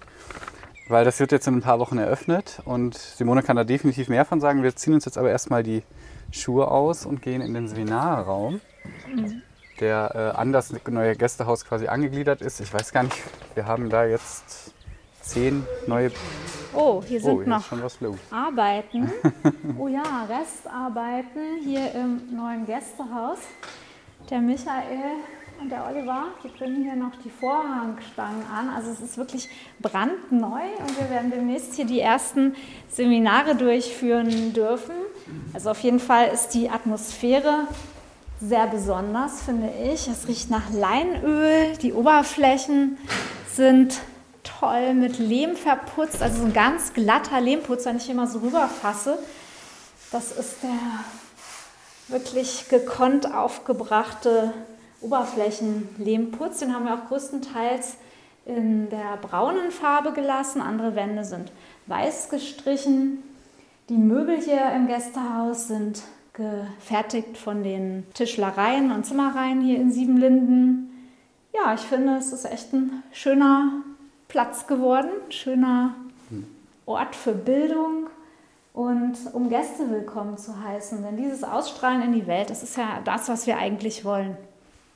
weil 0.89 1.05
das 1.05 1.21
wird 1.21 1.33
jetzt 1.33 1.47
in 1.49 1.57
ein 1.57 1.63
paar 1.63 1.81
Wochen 1.81 1.99
eröffnet 1.99 2.63
und 2.65 2.95
Simone 2.95 3.43
kann 3.43 3.57
da 3.57 3.65
definitiv 3.65 4.09
mehr 4.09 4.25
von 4.25 4.41
sagen. 4.41 4.63
Wir 4.63 4.75
ziehen 4.75 4.95
uns 4.95 5.05
jetzt 5.05 5.19
aber 5.19 5.31
erstmal 5.31 5.63
die 5.63 5.83
Schuhe 6.31 6.69
aus 6.71 7.07
und 7.07 7.23
gehen 7.23 7.41
in 7.41 7.55
den 7.55 7.69
Seminarraum, 7.69 8.61
der 9.81 10.33
äh, 10.35 10.39
an 10.39 10.53
das 10.53 10.73
neue 10.89 11.17
Gästehaus 11.17 11.65
quasi 11.65 11.87
angegliedert 11.89 12.43
ist. 12.43 12.61
Ich 12.61 12.73
weiß 12.73 12.93
gar 12.93 13.05
nicht, 13.05 13.17
wir 13.55 13.67
haben 13.67 13.91
da 13.91 14.05
jetzt 14.05 14.73
zehn 15.21 15.67
neue. 15.87 16.11
Oh, 16.75 17.03
hier 17.07 17.21
sind 17.21 17.31
Oh, 17.33 17.39
hier 17.43 17.49
noch. 17.49 17.65
Arbeiten. 18.31 19.11
Oh 19.79 19.89
ja, 19.89 20.27
Restarbeiten 20.29 21.59
hier 21.63 21.93
im 21.95 22.37
neuen 22.37 22.67
Gästehaus. 22.67 23.39
Der 24.31 24.41
Michael 24.41 25.17
und 25.61 25.71
der 25.71 25.87
Oliver, 25.87 26.27
die 26.43 26.49
bringen 26.49 26.83
hier 26.83 26.97
noch 26.97 27.13
die 27.25 27.31
Vorhangstangen 27.31 28.43
an. 28.47 28.71
Also 28.71 28.91
es 28.91 29.01
ist 29.01 29.17
wirklich 29.17 29.49
brandneu 29.81 30.63
und 30.81 30.99
wir 31.01 31.11
werden 31.11 31.31
demnächst 31.31 31.75
hier 31.75 31.87
die 31.87 32.01
ersten 32.01 32.55
Seminare 32.89 33.55
durchführen 33.55 34.53
dürfen. 34.53 34.95
Also 35.53 35.71
auf 35.71 35.81
jeden 35.81 36.01
Fall 36.01 36.29
ist 36.29 36.49
die 36.49 36.69
Atmosphäre 36.69 37.67
sehr 38.41 38.67
besonders, 38.67 39.43
finde 39.43 39.71
ich. 39.93 40.09
Es 40.09 40.29
riecht 40.29 40.51
nach 40.51 40.71
Leinöl, 40.73 41.77
die 41.79 41.93
Oberflächen 41.93 42.99
sind 43.53 44.01
toll 44.43 44.95
mit 44.95 45.19
Lehm 45.19 45.57
verputzt, 45.57 46.23
also 46.23 46.41
so 46.41 46.45
ein 46.45 46.53
ganz 46.53 46.93
glatter 46.93 47.41
Lehmputz, 47.41 47.87
wenn 47.87 47.97
ich 47.97 48.13
mal 48.13 48.27
so 48.27 48.41
rüberfasse. 48.41 49.19
Das 50.13 50.33
ist 50.33 50.63
der 50.63 50.71
wirklich 52.09 52.69
gekonnt 52.69 53.33
aufgebrachte 53.33 54.53
Oberflächenlehmputz. 55.01 56.59
Den 56.59 56.75
haben 56.75 56.85
wir 56.85 56.95
auch 56.95 57.09
größtenteils 57.09 57.95
in 58.47 58.91
der 58.91 59.17
braunen 59.21 59.71
Farbe 59.71 60.13
gelassen. 60.13 60.61
Andere 60.61 60.95
Wände 60.95 61.25
sind 61.25 61.51
weiß 61.87 62.29
gestrichen. 62.29 63.23
Die 63.91 63.99
Möbel 63.99 64.41
hier 64.41 64.73
im 64.75 64.87
Gästehaus 64.87 65.69
sind 65.69 66.03
gefertigt 66.33 67.37
von 67.37 67.63
den 67.63 68.07
Tischlereien 68.15 68.91
und 68.91 69.05
Zimmereien 69.05 69.61
hier 69.61 69.79
in 69.79 69.93
Siebenlinden. 69.93 71.11
Ja, 71.53 71.75
ich 71.75 71.83
finde, 71.83 72.17
es 72.17 72.33
ist 72.33 72.47
echt 72.47 72.73
ein 72.73 73.03
schöner 73.13 73.73
Platz 74.29 74.67
geworden, 74.67 75.11
schöner 75.29 75.95
Ort 76.87 77.15
für 77.15 77.33
Bildung 77.33 78.07
und 78.73 79.19
um 79.35 79.51
Gäste 79.51 79.91
willkommen 79.91 80.39
zu 80.39 80.65
heißen. 80.65 81.03
Denn 81.03 81.19
dieses 81.19 81.45
Ausstrahlen 81.45 82.01
in 82.01 82.13
die 82.13 82.27
Welt, 82.27 82.49
das 82.49 82.63
ist 82.63 82.79
ja 82.79 83.03
das, 83.05 83.29
was 83.29 83.47
wir 83.47 83.59
eigentlich 83.59 84.03
wollen. 84.03 84.39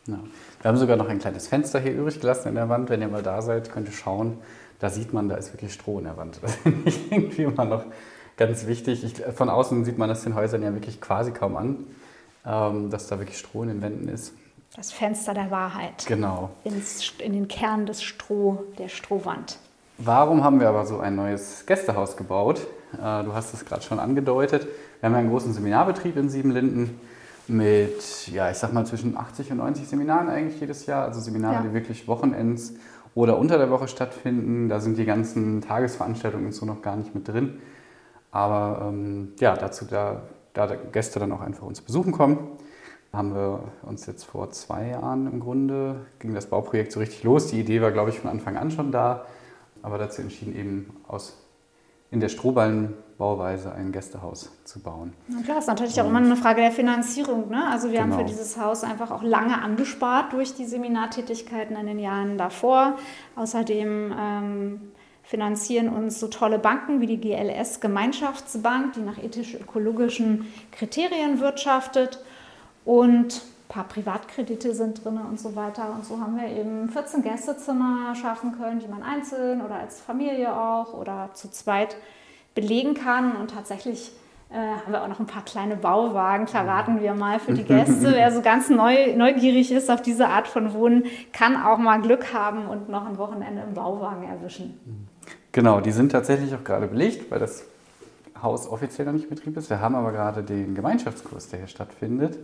Ja. 0.06 0.18
Wir 0.62 0.68
haben 0.70 0.78
sogar 0.78 0.96
noch 0.96 1.10
ein 1.10 1.18
kleines 1.18 1.46
Fenster 1.46 1.78
hier 1.78 1.92
übrig 1.92 2.20
gelassen 2.20 2.48
in 2.48 2.54
der 2.54 2.70
Wand. 2.70 2.88
Wenn 2.88 3.02
ihr 3.02 3.08
mal 3.08 3.22
da 3.22 3.42
seid, 3.42 3.70
könnt 3.70 3.86
ihr 3.86 3.92
schauen. 3.92 4.38
Da 4.78 4.88
sieht 4.88 5.12
man, 5.12 5.28
da 5.28 5.36
ist 5.36 5.52
wirklich 5.52 5.74
Stroh 5.74 5.98
in 5.98 6.04
der 6.04 6.16
Wand. 6.16 6.40
Das 6.42 6.54
finde 6.56 6.88
ich 6.88 7.12
irgendwie 7.12 7.42
immer 7.42 7.66
noch 7.66 7.84
ganz 8.38 8.66
wichtig. 8.66 9.04
Ich, 9.04 9.22
von 9.36 9.50
außen 9.50 9.84
sieht 9.84 9.98
man 9.98 10.08
das 10.08 10.24
den 10.24 10.34
Häusern 10.34 10.62
ja 10.62 10.72
wirklich 10.72 11.00
quasi 11.00 11.32
kaum 11.32 11.56
an, 11.56 11.76
ähm, 12.46 12.88
dass 12.88 13.08
da 13.08 13.18
wirklich 13.18 13.38
Stroh 13.38 13.62
in 13.64 13.68
den 13.68 13.82
Wänden 13.82 14.08
ist. 14.08 14.32
Das 14.74 14.92
Fenster 14.92 15.34
der 15.34 15.50
Wahrheit. 15.50 16.06
Genau. 16.06 16.50
Ins, 16.64 17.12
in 17.18 17.32
den 17.32 17.48
Kern 17.48 17.84
des 17.84 18.02
Stroh, 18.02 18.64
der 18.78 18.88
Strohwand. 18.88 19.58
Warum 19.98 20.44
haben 20.44 20.60
wir 20.60 20.68
aber 20.68 20.86
so 20.86 21.00
ein 21.00 21.16
neues 21.16 21.64
Gästehaus 21.66 22.16
gebaut? 22.16 22.60
Äh, 22.94 23.24
du 23.24 23.34
hast 23.34 23.52
es 23.52 23.64
gerade 23.64 23.82
schon 23.82 23.98
angedeutet. 23.98 24.66
Wir 25.00 25.06
haben 25.08 25.12
ja 25.14 25.18
einen 25.18 25.30
großen 25.30 25.52
Seminarbetrieb 25.52 26.16
in 26.16 26.28
Siebenlinden 26.30 27.00
mit, 27.48 28.28
ja, 28.28 28.50
ich 28.50 28.58
sag 28.58 28.72
mal 28.72 28.84
zwischen 28.86 29.16
80 29.16 29.50
und 29.52 29.56
90 29.58 29.88
Seminaren 29.88 30.28
eigentlich 30.28 30.60
jedes 30.60 30.86
Jahr. 30.86 31.04
Also 31.06 31.20
Seminare, 31.20 31.54
Ja. 31.56 31.62
die 31.62 31.72
wirklich 31.72 32.06
Wochenends 32.06 32.74
oder 33.14 33.38
unter 33.38 33.58
der 33.58 33.70
Woche 33.70 33.88
stattfinden. 33.88 34.68
Da 34.68 34.80
sind 34.80 34.98
die 34.98 35.06
ganzen 35.06 35.62
Tagesveranstaltungen 35.62 36.46
und 36.46 36.52
so 36.52 36.66
noch 36.66 36.82
gar 36.82 36.94
nicht 36.96 37.14
mit 37.14 37.26
drin. 37.26 37.58
Aber 38.30 38.88
ähm, 38.88 39.32
ja, 39.40 39.56
dazu, 39.56 39.84
da, 39.86 40.22
da 40.54 40.66
Gäste 40.92 41.18
dann 41.18 41.32
auch 41.32 41.40
einfach 41.40 41.66
uns 41.66 41.80
besuchen 41.80 42.12
kommen, 42.12 42.38
haben 43.12 43.34
wir 43.34 43.60
uns 43.82 44.06
jetzt 44.06 44.24
vor 44.24 44.50
zwei 44.50 44.88
Jahren 44.88 45.30
im 45.32 45.40
Grunde, 45.40 46.06
ging 46.18 46.34
das 46.34 46.46
Bauprojekt 46.46 46.92
so 46.92 47.00
richtig 47.00 47.24
los. 47.24 47.46
Die 47.48 47.60
Idee 47.60 47.80
war, 47.80 47.90
glaube 47.90 48.10
ich, 48.10 48.18
von 48.20 48.30
Anfang 48.30 48.56
an 48.56 48.70
schon 48.70 48.92
da, 48.92 49.24
aber 49.82 49.98
dazu 49.98 50.20
entschieden 50.22 50.54
eben 50.54 50.96
aus 51.06 51.38
in 52.10 52.20
der 52.20 52.28
Strohballenbauweise 52.30 53.72
ein 53.72 53.92
Gästehaus 53.92 54.50
zu 54.64 54.80
bauen. 54.80 55.12
Na 55.28 55.42
klar, 55.42 55.58
ist 55.58 55.66
natürlich 55.66 56.00
auch 56.00 56.06
immer 56.06 56.18
eine 56.20 56.36
Frage 56.36 56.62
der 56.62 56.70
Finanzierung. 56.70 57.50
Ne? 57.50 57.66
Also 57.70 57.90
wir 57.90 58.00
haben 58.00 58.10
Genau. 58.10 58.22
für 58.22 58.26
dieses 58.26 58.58
Haus 58.58 58.82
einfach 58.82 59.10
auch 59.10 59.22
lange 59.22 59.60
angespart 59.60 60.32
durch 60.32 60.54
die 60.54 60.64
Seminartätigkeiten 60.64 61.76
in 61.76 61.86
den 61.86 61.98
Jahren 61.98 62.38
davor. 62.38 62.96
Außerdem 63.36 64.14
ähm, 64.18 64.80
finanzieren 65.28 65.90
uns 65.90 66.18
so 66.20 66.28
tolle 66.28 66.58
Banken 66.58 67.02
wie 67.02 67.06
die 67.06 67.20
GLS 67.20 67.80
Gemeinschaftsbank, 67.80 68.94
die 68.94 69.00
nach 69.00 69.22
ethisch-ökologischen 69.22 70.50
Kriterien 70.72 71.38
wirtschaftet. 71.38 72.24
Und 72.86 73.34
ein 73.34 73.68
paar 73.68 73.84
Privatkredite 73.84 74.74
sind 74.74 75.04
drin 75.04 75.18
und 75.18 75.38
so 75.38 75.54
weiter. 75.54 75.92
Und 75.94 76.06
so 76.06 76.18
haben 76.18 76.38
wir 76.40 76.48
eben 76.48 76.88
14 76.88 77.22
Gästezimmer 77.22 78.14
schaffen 78.14 78.52
können, 78.58 78.80
die 78.80 78.88
man 78.88 79.02
einzeln 79.02 79.60
oder 79.60 79.74
als 79.74 80.00
Familie 80.00 80.58
auch 80.58 80.94
oder 80.94 81.28
zu 81.34 81.50
zweit 81.50 81.96
belegen 82.54 82.94
kann. 82.94 83.36
Und 83.36 83.50
tatsächlich 83.50 84.12
äh, 84.50 84.54
haben 84.54 84.92
wir 84.92 85.02
auch 85.02 85.08
noch 85.08 85.20
ein 85.20 85.26
paar 85.26 85.44
kleine 85.44 85.76
Bauwagen, 85.76 86.46
verraten 86.46 87.02
wir 87.02 87.12
mal 87.12 87.38
für 87.38 87.52
die 87.52 87.64
Gäste. 87.64 88.12
Wer 88.14 88.32
so 88.32 88.40
ganz 88.40 88.70
neu, 88.70 89.14
neugierig 89.14 89.70
ist 89.72 89.90
auf 89.90 90.00
diese 90.00 90.28
Art 90.28 90.48
von 90.48 90.72
Wohnen, 90.72 91.04
kann 91.34 91.62
auch 91.62 91.76
mal 91.76 92.00
Glück 92.00 92.32
haben 92.32 92.66
und 92.66 92.88
noch 92.88 93.06
ein 93.06 93.18
Wochenende 93.18 93.60
im 93.60 93.74
Bauwagen 93.74 94.26
erwischen. 94.26 94.80
Genau, 95.58 95.80
die 95.80 95.90
sind 95.90 96.12
tatsächlich 96.12 96.54
auch 96.54 96.62
gerade 96.62 96.86
belegt, 96.86 97.32
weil 97.32 97.40
das 97.40 97.64
Haus 98.40 98.68
offiziell 98.68 99.06
noch 99.06 99.12
nicht 99.12 99.24
in 99.24 99.30
Betrieb 99.30 99.56
ist. 99.56 99.68
Wir 99.70 99.80
haben 99.80 99.96
aber 99.96 100.12
gerade 100.12 100.44
den 100.44 100.76
Gemeinschaftskurs, 100.76 101.48
der 101.48 101.58
hier 101.58 101.66
stattfindet. 101.66 102.38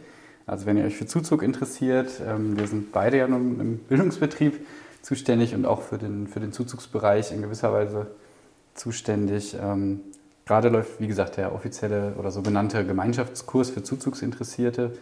Also 0.48 0.66
wenn 0.66 0.76
ihr 0.76 0.82
euch 0.82 0.96
für 0.96 1.06
Zuzug 1.06 1.44
interessiert, 1.44 2.20
ähm, 2.26 2.58
wir 2.58 2.66
sind 2.66 2.90
beide 2.90 3.18
ja 3.18 3.28
nun 3.28 3.60
im 3.60 3.78
Bildungsbetrieb 3.78 4.66
zuständig 5.00 5.54
und 5.54 5.64
auch 5.64 5.82
für 5.82 5.96
den, 5.96 6.26
für 6.26 6.40
den 6.40 6.50
Zuzugsbereich 6.50 7.30
in 7.30 7.40
gewisser 7.40 7.72
Weise 7.72 8.08
zuständig. 8.74 9.56
Ähm, 9.62 10.00
Gerade 10.44 10.68
läuft, 10.68 10.98
wie 10.98 11.06
gesagt, 11.06 11.36
der 11.36 11.54
offizielle 11.54 12.14
oder 12.18 12.32
sogenannte 12.32 12.84
Gemeinschaftskurs 12.84 13.70
für 13.70 13.84
Zuzugsinteressierte. 13.84 14.98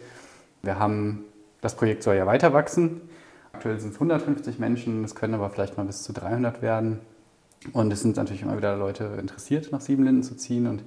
Wir 0.61 0.77
haben, 0.77 1.23
das 1.61 1.75
Projekt 1.75 2.03
soll 2.03 2.13
ja 2.17 2.27
weiter 2.27 2.53
wachsen. 2.53 3.01
Aktuell 3.53 3.79
sind 3.79 3.89
es 3.89 3.95
150 3.95 4.59
Menschen, 4.59 5.03
es 5.03 5.15
können 5.15 5.33
aber 5.33 5.49
vielleicht 5.49 5.77
mal 5.77 5.87
bis 5.87 6.03
zu 6.03 6.13
300 6.13 6.61
werden. 6.61 6.99
Und 7.71 7.93
es 7.93 8.01
sind 8.01 8.17
natürlich 8.17 8.41
immer 8.41 8.57
wieder 8.57 8.75
Leute 8.75 9.05
interessiert, 9.19 9.71
nach 9.71 9.81
Siebenlinden 9.81 10.23
zu 10.23 10.35
ziehen. 10.35 10.67
Und 10.67 10.83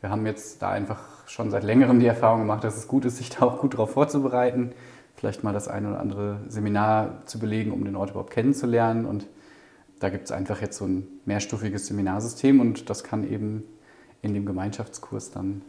wir 0.00 0.10
haben 0.10 0.24
jetzt 0.26 0.62
da 0.62 0.70
einfach 0.70 1.28
schon 1.28 1.50
seit 1.50 1.64
längerem 1.64 2.00
die 2.00 2.06
Erfahrung 2.06 2.40
gemacht, 2.40 2.64
dass 2.64 2.76
es 2.76 2.88
gut 2.88 3.04
ist, 3.04 3.18
sich 3.18 3.30
da 3.30 3.44
auch 3.46 3.60
gut 3.60 3.74
darauf 3.74 3.90
vorzubereiten. 3.90 4.72
vielleicht 5.16 5.44
mal 5.44 5.52
das 5.52 5.68
eine 5.68 5.88
oder 5.88 6.00
andere 6.00 6.40
Seminar 6.48 7.22
zu 7.26 7.38
belegen, 7.38 7.72
um 7.72 7.84
den 7.84 7.96
Ort 7.96 8.10
überhaupt 8.10 8.32
kennenzulernen. 8.32 9.06
Und 9.06 9.26
da 9.98 10.08
gibt 10.08 10.26
es 10.26 10.32
einfach 10.32 10.60
jetzt 10.60 10.76
so 10.78 10.84
ein 10.86 11.06
mehrstufiges 11.24 11.86
Seminarsystem 11.86 12.60
und 12.60 12.90
das 12.90 13.02
kann 13.02 13.30
eben 13.30 13.64
in 14.22 14.34
dem 14.34 14.44
Gemeinschaftskurs 14.44 15.30
dann 15.30 15.62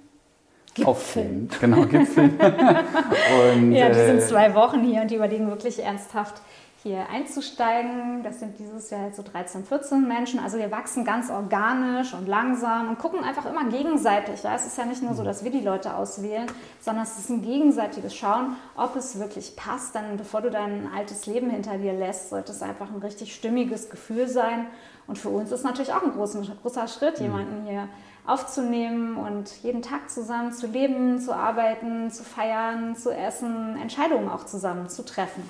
Gipfeln. 0.73 0.87
aufgehen. 0.87 1.49
Genau, 1.59 1.85
Gipfeln. 1.85 2.31
und, 3.53 3.71
ja, 3.71 3.89
die 3.89 3.95
sind 3.95 4.17
äh, 4.17 4.27
zwei 4.27 4.53
Wochen 4.53 4.83
hier 4.83 5.01
und 5.01 5.11
die 5.11 5.15
überlegen 5.15 5.47
wirklich 5.47 5.83
ernsthaft, 5.83 6.41
hier 6.87 7.09
einzusteigen. 7.09 8.23
Das 8.23 8.39
sind 8.39 8.57
dieses 8.57 8.89
Jahr 8.89 9.11
so 9.11 9.21
13, 9.21 9.65
14 9.65 10.07
Menschen. 10.07 10.39
Also 10.39 10.57
wir 10.57 10.71
wachsen 10.71 11.03
ganz 11.03 11.29
organisch 11.29 12.13
und 12.13 12.27
langsam 12.27 12.89
und 12.89 12.97
gucken 12.97 13.23
einfach 13.23 13.45
immer 13.45 13.65
gegenseitig. 13.65 14.43
Ja? 14.43 14.55
Es 14.55 14.65
ist 14.65 14.77
ja 14.77 14.85
nicht 14.85 15.03
nur 15.03 15.13
so, 15.13 15.23
dass 15.23 15.43
wir 15.43 15.51
die 15.51 15.59
Leute 15.59 15.95
auswählen, 15.95 16.47
sondern 16.79 17.03
es 17.03 17.17
ist 17.19 17.29
ein 17.29 17.41
gegenseitiges 17.41 18.15
Schauen, 18.15 18.55
ob 18.75 18.95
es 18.95 19.19
wirklich 19.19 19.55
passt. 19.55 19.95
Denn 19.95 20.17
bevor 20.17 20.41
du 20.41 20.49
dein 20.49 20.89
altes 20.95 21.25
Leben 21.25 21.49
hinter 21.49 21.77
dir 21.77 21.93
lässt, 21.93 22.29
sollte 22.29 22.53
es 22.53 22.61
einfach 22.61 22.89
ein 22.89 23.01
richtig 23.01 23.35
stimmiges 23.35 23.89
Gefühl 23.89 24.27
sein. 24.27 24.67
Und 25.07 25.17
für 25.17 25.29
uns 25.29 25.51
ist 25.51 25.63
natürlich 25.63 25.93
auch 25.93 26.03
ein 26.03 26.13
großer, 26.13 26.41
großer 26.61 26.87
Schritt, 26.87 27.19
mhm. 27.19 27.25
jemanden 27.25 27.65
hier 27.67 27.89
aufzunehmen 28.25 29.17
und 29.17 29.49
jeden 29.63 29.81
Tag 29.81 30.09
zusammen 30.09 30.51
zu 30.51 30.67
leben, 30.67 31.19
zu 31.19 31.33
arbeiten, 31.33 32.11
zu 32.11 32.23
feiern, 32.23 32.95
zu 32.95 33.13
essen, 33.13 33.77
Entscheidungen 33.81 34.29
auch 34.29 34.45
zusammen 34.45 34.89
zu 34.89 35.05
treffen. 35.05 35.43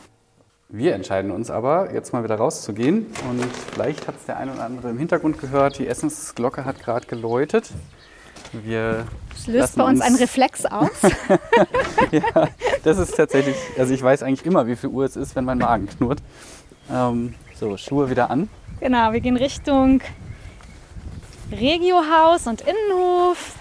Wir 0.70 0.96
entscheiden 0.96 1.32
uns 1.32 1.50
aber, 1.50 1.94
jetzt 1.94 2.12
mal 2.12 2.26
wieder 2.26 2.36
rauszugehen. 2.36 3.06
Und 3.30 3.46
vielleicht 3.74 4.06
hat 4.06 4.16
es 4.18 4.26
der 4.26 4.36
eine 4.36 4.52
oder 4.52 4.64
andere 4.64 4.90
im 4.90 4.98
Hintergrund 4.98 5.40
gehört, 5.40 5.80
die 5.80 5.88
Essensglocke 5.88 6.66
hat 6.66 6.82
gerade 6.82 7.08
geläutet. 7.08 7.72
Wir 8.52 9.06
das 9.30 9.48
löst 9.48 9.76
bei 9.78 9.84
uns, 9.84 10.00
uns 10.00 10.02
einen 10.02 10.16
Reflex 10.18 10.66
aus. 10.66 10.90
ja, 12.12 12.50
das 12.84 12.98
ist 12.98 13.16
tatsächlich, 13.16 13.56
also 13.78 13.94
ich 13.94 14.02
weiß 14.04 14.24
eigentlich 14.24 14.46
immer, 14.46 14.68
wie 14.68 14.76
viel 14.76 14.90
Uhr 14.90 15.06
es 15.06 15.16
ist, 15.16 15.38
wenn 15.38 15.46
mein 15.46 15.58
Magen 15.58 15.88
knurrt. 15.88 16.20
Ähm, 16.92 17.36
so, 17.56 17.78
Schuhe 17.78 18.10
wieder 18.10 18.30
an. 18.30 18.50
Genau, 18.82 19.14
wir 19.14 19.22
gehen 19.22 19.38
Richtung 19.38 20.02
Regiohaus 21.50 22.46
und 22.46 22.62
Innenhof. 22.62 23.56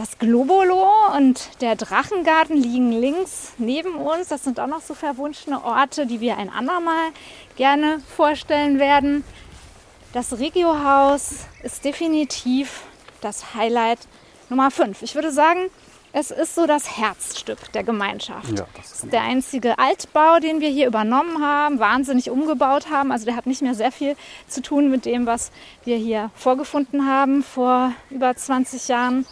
Das 0.00 0.18
Globolo 0.18 0.88
und 1.14 1.60
der 1.60 1.76
Drachengarten 1.76 2.56
liegen 2.56 2.90
links 2.90 3.52
neben 3.58 3.96
uns. 3.96 4.28
Das 4.28 4.42
sind 4.42 4.58
auch 4.58 4.66
noch 4.66 4.80
so 4.80 4.94
verwunschene 4.94 5.62
Orte, 5.62 6.06
die 6.06 6.22
wir 6.22 6.38
ein 6.38 6.48
andermal 6.48 7.10
gerne 7.56 8.00
vorstellen 8.16 8.78
werden. 8.78 9.24
Das 10.14 10.38
Regiohaus 10.38 11.44
ist 11.62 11.84
definitiv 11.84 12.84
das 13.20 13.54
Highlight 13.54 13.98
Nummer 14.48 14.70
5. 14.70 15.02
Ich 15.02 15.14
würde 15.16 15.30
sagen, 15.32 15.68
es 16.14 16.30
ist 16.30 16.54
so 16.54 16.66
das 16.66 16.96
Herzstück 16.96 17.70
der 17.72 17.84
Gemeinschaft. 17.84 18.58
Ja, 18.58 18.66
das 18.78 18.92
ist 18.92 19.12
der 19.12 19.20
einzige 19.20 19.78
Altbau, 19.78 20.38
den 20.38 20.62
wir 20.62 20.70
hier 20.70 20.86
übernommen 20.86 21.44
haben, 21.44 21.78
wahnsinnig 21.78 22.30
umgebaut 22.30 22.88
haben. 22.88 23.12
Also 23.12 23.26
der 23.26 23.36
hat 23.36 23.44
nicht 23.44 23.60
mehr 23.60 23.74
sehr 23.74 23.92
viel 23.92 24.16
zu 24.48 24.62
tun 24.62 24.90
mit 24.90 25.04
dem, 25.04 25.26
was 25.26 25.52
wir 25.84 25.98
hier 25.98 26.30
vorgefunden 26.34 27.06
haben 27.06 27.42
vor 27.42 27.92
über 28.08 28.34
20 28.34 28.88
Jahren. 28.88 29.26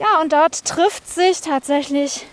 Ja, 0.00 0.20
und 0.20 0.32
dort 0.32 0.64
trifft 0.64 1.08
sich 1.08 1.40
tatsächlich 1.40 2.26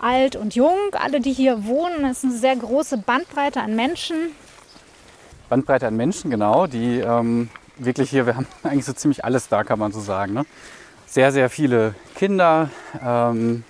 alt 0.00 0.36
und 0.36 0.54
jung, 0.54 0.76
alle, 0.92 1.20
die 1.20 1.32
hier 1.32 1.64
wohnen. 1.64 2.04
Es 2.04 2.18
ist 2.18 2.24
eine 2.24 2.38
sehr 2.38 2.56
große 2.56 2.98
Bandbreite 2.98 3.60
an 3.60 3.74
Menschen. 3.74 4.32
Bandbreite 5.48 5.86
an 5.86 5.96
Menschen, 5.96 6.30
genau, 6.30 6.66
die 6.66 6.98
ähm, 6.98 7.48
wirklich 7.78 8.10
hier, 8.10 8.26
wir 8.26 8.36
haben 8.36 8.46
eigentlich 8.62 8.84
so 8.84 8.92
ziemlich 8.92 9.24
alles 9.24 9.48
da, 9.48 9.64
kann 9.64 9.78
man 9.78 9.92
so 9.92 10.00
sagen. 10.00 10.34
Ne? 10.34 10.44
Sehr, 11.06 11.32
sehr 11.32 11.48
viele 11.48 11.94
Kinder 12.14 12.68
ähm, 13.02 13.64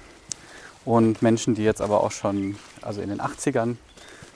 und 0.84 1.22
Menschen, 1.22 1.54
die 1.54 1.62
jetzt 1.62 1.80
aber 1.80 2.02
auch 2.02 2.10
schon 2.10 2.56
also 2.82 3.00
in 3.00 3.08
den 3.08 3.20
80ern 3.20 3.76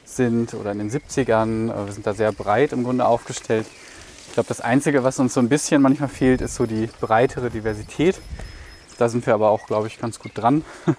sind 0.04 0.54
oder 0.54 0.70
in 0.70 0.78
den 0.78 0.90
70ern. 0.90 1.72
Äh, 1.72 1.86
wir 1.86 1.92
sind 1.92 2.06
da 2.06 2.14
sehr 2.14 2.30
breit 2.30 2.72
im 2.72 2.84
Grunde 2.84 3.04
aufgestellt. 3.04 3.66
Ich 4.28 4.34
glaube, 4.34 4.48
das 4.48 4.60
Einzige, 4.60 5.02
was 5.02 5.18
uns 5.18 5.34
so 5.34 5.40
ein 5.40 5.48
bisschen 5.48 5.82
manchmal 5.82 6.08
fehlt, 6.08 6.40
ist 6.40 6.54
so 6.54 6.66
die 6.66 6.88
breitere 7.00 7.50
Diversität. 7.50 8.20
Da 8.98 9.08
sind 9.08 9.26
wir 9.26 9.34
aber 9.34 9.50
auch, 9.50 9.66
glaube 9.66 9.86
ich, 9.86 9.98
ganz 9.98 10.18
gut 10.18 10.32
dran. 10.34 10.64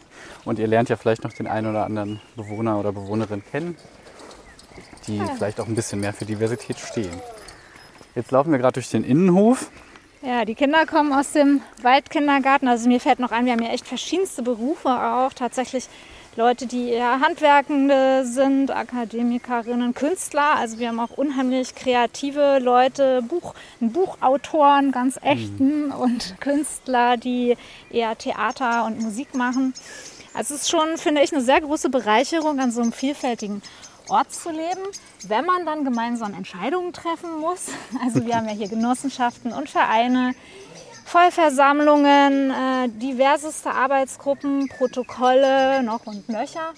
Und 0.45 0.59
ihr 0.59 0.67
lernt 0.67 0.89
ja 0.89 0.95
vielleicht 0.95 1.23
noch 1.23 1.33
den 1.33 1.47
einen 1.47 1.67
oder 1.67 1.85
anderen 1.85 2.21
Bewohner 2.35 2.79
oder 2.79 2.91
Bewohnerin 2.91 3.43
kennen, 3.49 3.77
die 5.07 5.17
ja. 5.17 5.27
vielleicht 5.35 5.59
auch 5.59 5.67
ein 5.67 5.75
bisschen 5.75 5.99
mehr 6.01 6.13
für 6.13 6.25
Diversität 6.25 6.77
stehen. 6.79 7.21
Jetzt 8.15 8.31
laufen 8.31 8.51
wir 8.51 8.59
gerade 8.59 8.73
durch 8.73 8.89
den 8.89 9.03
Innenhof. 9.03 9.69
Ja, 10.21 10.45
die 10.45 10.55
Kinder 10.55 10.85
kommen 10.85 11.11
aus 11.11 11.31
dem 11.33 11.61
Waldkindergarten. 11.81 12.67
Also 12.67 12.87
mir 12.87 12.99
fällt 12.99 13.19
noch 13.19 13.31
ein, 13.31 13.45
wir 13.45 13.53
haben 13.53 13.63
ja 13.63 13.71
echt 13.71 13.87
verschiedenste 13.87 14.41
Berufe 14.41 14.89
auch. 14.89 15.33
Tatsächlich 15.33 15.89
Leute, 16.35 16.65
die 16.65 16.89
eher 16.89 17.19
Handwerkende 17.19 18.25
sind, 18.25 18.71
Akademikerinnen, 18.71 19.93
Künstler. 19.93 20.55
Also 20.55 20.79
wir 20.79 20.89
haben 20.89 20.99
auch 20.99 21.11
unheimlich 21.11 21.75
kreative 21.75 22.57
Leute, 22.59 23.21
Buch, 23.21 23.53
Buchautoren, 23.79 24.91
ganz 24.91 25.19
echten 25.21 25.87
mhm. 25.87 25.91
und 25.91 26.35
Künstler, 26.39 27.17
die 27.17 27.55
eher 27.91 28.17
Theater 28.17 28.85
und 28.85 28.99
Musik 28.99 29.35
machen. 29.35 29.75
Also 30.33 30.55
es 30.55 30.61
ist 30.61 30.71
schon, 30.71 30.97
finde 30.97 31.21
ich, 31.21 31.31
eine 31.31 31.43
sehr 31.43 31.61
große 31.61 31.89
Bereicherung, 31.89 32.59
an 32.59 32.71
so 32.71 32.81
einem 32.81 32.93
vielfältigen 32.93 33.61
Ort 34.09 34.33
zu 34.33 34.49
leben, 34.49 34.81
wenn 35.27 35.45
man 35.45 35.67
dann 35.67 35.83
gemeinsam 35.83 36.33
Entscheidungen 36.33 36.93
treffen 36.93 37.39
muss. 37.39 37.67
Also 38.03 38.25
wir 38.25 38.35
haben 38.35 38.49
ja 38.49 38.55
hier 38.55 38.69
Genossenschaften 38.69 39.53
und 39.53 39.69
Vereine, 39.69 40.33
Vollversammlungen, 41.05 42.51
äh, 42.51 42.89
diverseste 42.89 43.71
Arbeitsgruppen, 43.71 44.67
Protokolle 44.69 45.83
noch 45.83 46.05
und 46.05 46.29
nöcher. 46.29 46.73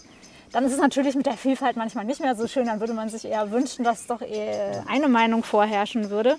Dann 0.51 0.65
ist 0.65 0.73
es 0.73 0.79
natürlich 0.79 1.15
mit 1.15 1.25
der 1.25 1.37
Vielfalt 1.37 1.75
manchmal 1.75 2.05
nicht 2.05 2.21
mehr 2.21 2.35
so 2.35 2.47
schön. 2.47 2.65
Dann 2.65 2.79
würde 2.79 2.93
man 2.93 3.09
sich 3.09 3.25
eher 3.25 3.51
wünschen, 3.51 3.83
dass 3.83 4.07
doch 4.07 4.21
eine 4.21 5.07
Meinung 5.09 5.43
vorherrschen 5.43 6.09
würde. 6.09 6.37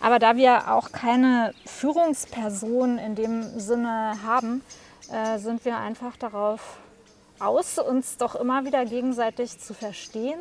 Aber 0.00 0.18
da 0.18 0.36
wir 0.36 0.72
auch 0.72 0.92
keine 0.92 1.54
Führungsperson 1.64 2.98
in 2.98 3.14
dem 3.14 3.58
Sinne 3.58 4.14
haben, 4.26 4.62
äh, 5.10 5.38
sind 5.38 5.64
wir 5.64 5.78
einfach 5.78 6.16
darauf 6.16 6.78
aus, 7.38 7.78
uns 7.78 8.16
doch 8.16 8.34
immer 8.34 8.64
wieder 8.64 8.84
gegenseitig 8.84 9.58
zu 9.58 9.72
verstehen 9.72 10.40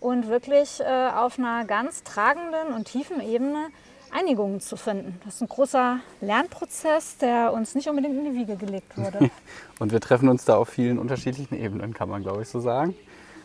und 0.00 0.28
wirklich 0.28 0.80
äh, 0.80 1.10
auf 1.14 1.38
einer 1.38 1.64
ganz 1.64 2.02
tragenden 2.04 2.72
und 2.74 2.86
tiefen 2.86 3.20
Ebene 3.20 3.68
Einigungen 4.12 4.60
zu 4.60 4.76
finden. 4.76 5.20
Das 5.24 5.36
ist 5.36 5.40
ein 5.42 5.48
großer 5.48 6.00
Lernprozess, 6.20 7.18
der 7.18 7.52
uns 7.52 7.74
nicht 7.74 7.88
unbedingt 7.88 8.16
in 8.16 8.24
die 8.24 8.34
Wiege 8.34 8.56
gelegt 8.56 8.96
wurde. 8.96 9.30
und 9.78 9.92
wir 9.92 10.00
treffen 10.00 10.28
uns 10.28 10.44
da 10.44 10.56
auf 10.56 10.68
vielen 10.68 10.98
unterschiedlichen 10.98 11.54
Ebenen, 11.54 11.94
kann 11.94 12.08
man 12.08 12.22
glaube 12.22 12.42
ich 12.42 12.48
so 12.48 12.60
sagen. 12.60 12.94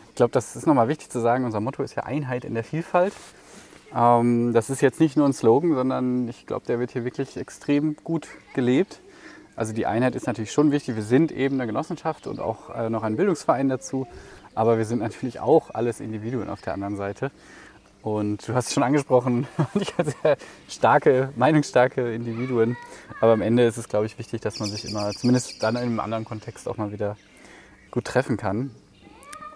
Ich 0.08 0.16
glaube, 0.16 0.32
das 0.32 0.56
ist 0.56 0.66
nochmal 0.66 0.88
wichtig 0.88 1.10
zu 1.10 1.20
sagen. 1.20 1.44
Unser 1.44 1.60
Motto 1.60 1.82
ist 1.82 1.94
ja 1.94 2.04
Einheit 2.04 2.44
in 2.44 2.54
der 2.54 2.64
Vielfalt. 2.64 3.12
Ähm, 3.94 4.52
das 4.52 4.70
ist 4.70 4.80
jetzt 4.80 5.00
nicht 5.00 5.16
nur 5.16 5.26
ein 5.26 5.32
Slogan, 5.32 5.74
sondern 5.74 6.28
ich 6.28 6.46
glaube, 6.46 6.66
der 6.66 6.78
wird 6.78 6.90
hier 6.90 7.04
wirklich 7.04 7.36
extrem 7.36 7.96
gut 7.96 8.28
gelebt. 8.54 9.00
Also 9.56 9.72
die 9.72 9.86
Einheit 9.86 10.14
ist 10.14 10.26
natürlich 10.26 10.52
schon 10.52 10.70
wichtig. 10.70 10.96
Wir 10.96 11.02
sind 11.02 11.32
eben 11.32 11.56
eine 11.56 11.66
Genossenschaft 11.66 12.26
und 12.26 12.40
auch 12.40 12.70
äh, 12.74 12.90
noch 12.90 13.02
ein 13.02 13.16
Bildungsverein 13.16 13.68
dazu. 13.68 14.06
Aber 14.54 14.78
wir 14.78 14.86
sind 14.86 15.00
natürlich 15.00 15.40
auch 15.40 15.70
alles 15.70 16.00
Individuen 16.00 16.48
auf 16.48 16.62
der 16.62 16.74
anderen 16.74 16.96
Seite. 16.96 17.30
Und 18.06 18.46
du 18.46 18.54
hast 18.54 18.68
es 18.68 18.72
schon 18.72 18.84
angesprochen, 18.84 19.48
sehr 20.22 20.36
starke, 20.68 21.30
meinungsstarke 21.34 22.14
Individuen. 22.14 22.76
Aber 23.20 23.32
am 23.32 23.42
Ende 23.42 23.64
ist 23.64 23.78
es, 23.78 23.88
glaube 23.88 24.06
ich, 24.06 24.16
wichtig, 24.16 24.40
dass 24.42 24.60
man 24.60 24.68
sich 24.68 24.88
immer, 24.88 25.10
zumindest 25.10 25.60
dann 25.60 25.74
in 25.74 25.82
einem 25.82 25.98
anderen 25.98 26.24
Kontext, 26.24 26.68
auch 26.68 26.76
mal 26.76 26.92
wieder 26.92 27.16
gut 27.90 28.04
treffen 28.04 28.36
kann. 28.36 28.70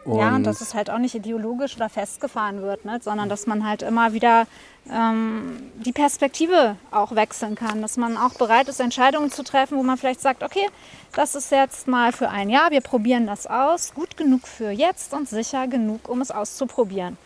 Und 0.04 0.18
ja, 0.18 0.34
und 0.34 0.42
dass 0.42 0.62
es 0.62 0.74
halt 0.74 0.90
auch 0.90 0.98
nicht 0.98 1.14
ideologisch 1.14 1.76
oder 1.76 1.88
festgefahren 1.88 2.60
wird, 2.60 2.84
ne? 2.84 2.98
sondern 3.00 3.28
dass 3.28 3.46
man 3.46 3.64
halt 3.64 3.82
immer 3.82 4.14
wieder 4.14 4.48
ähm, 4.90 5.70
die 5.86 5.92
Perspektive 5.92 6.74
auch 6.90 7.14
wechseln 7.14 7.54
kann. 7.54 7.80
Dass 7.82 7.98
man 7.98 8.16
auch 8.16 8.34
bereit 8.34 8.68
ist, 8.68 8.80
Entscheidungen 8.80 9.30
zu 9.30 9.44
treffen, 9.44 9.78
wo 9.78 9.84
man 9.84 9.96
vielleicht 9.96 10.22
sagt, 10.22 10.42
okay, 10.42 10.66
das 11.12 11.36
ist 11.36 11.52
jetzt 11.52 11.86
mal 11.86 12.10
für 12.10 12.30
ein 12.30 12.50
Jahr, 12.50 12.72
wir 12.72 12.80
probieren 12.80 13.28
das 13.28 13.46
aus, 13.46 13.94
gut 13.94 14.16
genug 14.16 14.48
für 14.48 14.72
jetzt 14.72 15.14
und 15.14 15.28
sicher 15.28 15.68
genug, 15.68 16.08
um 16.08 16.20
es 16.20 16.32
auszuprobieren 16.32 17.16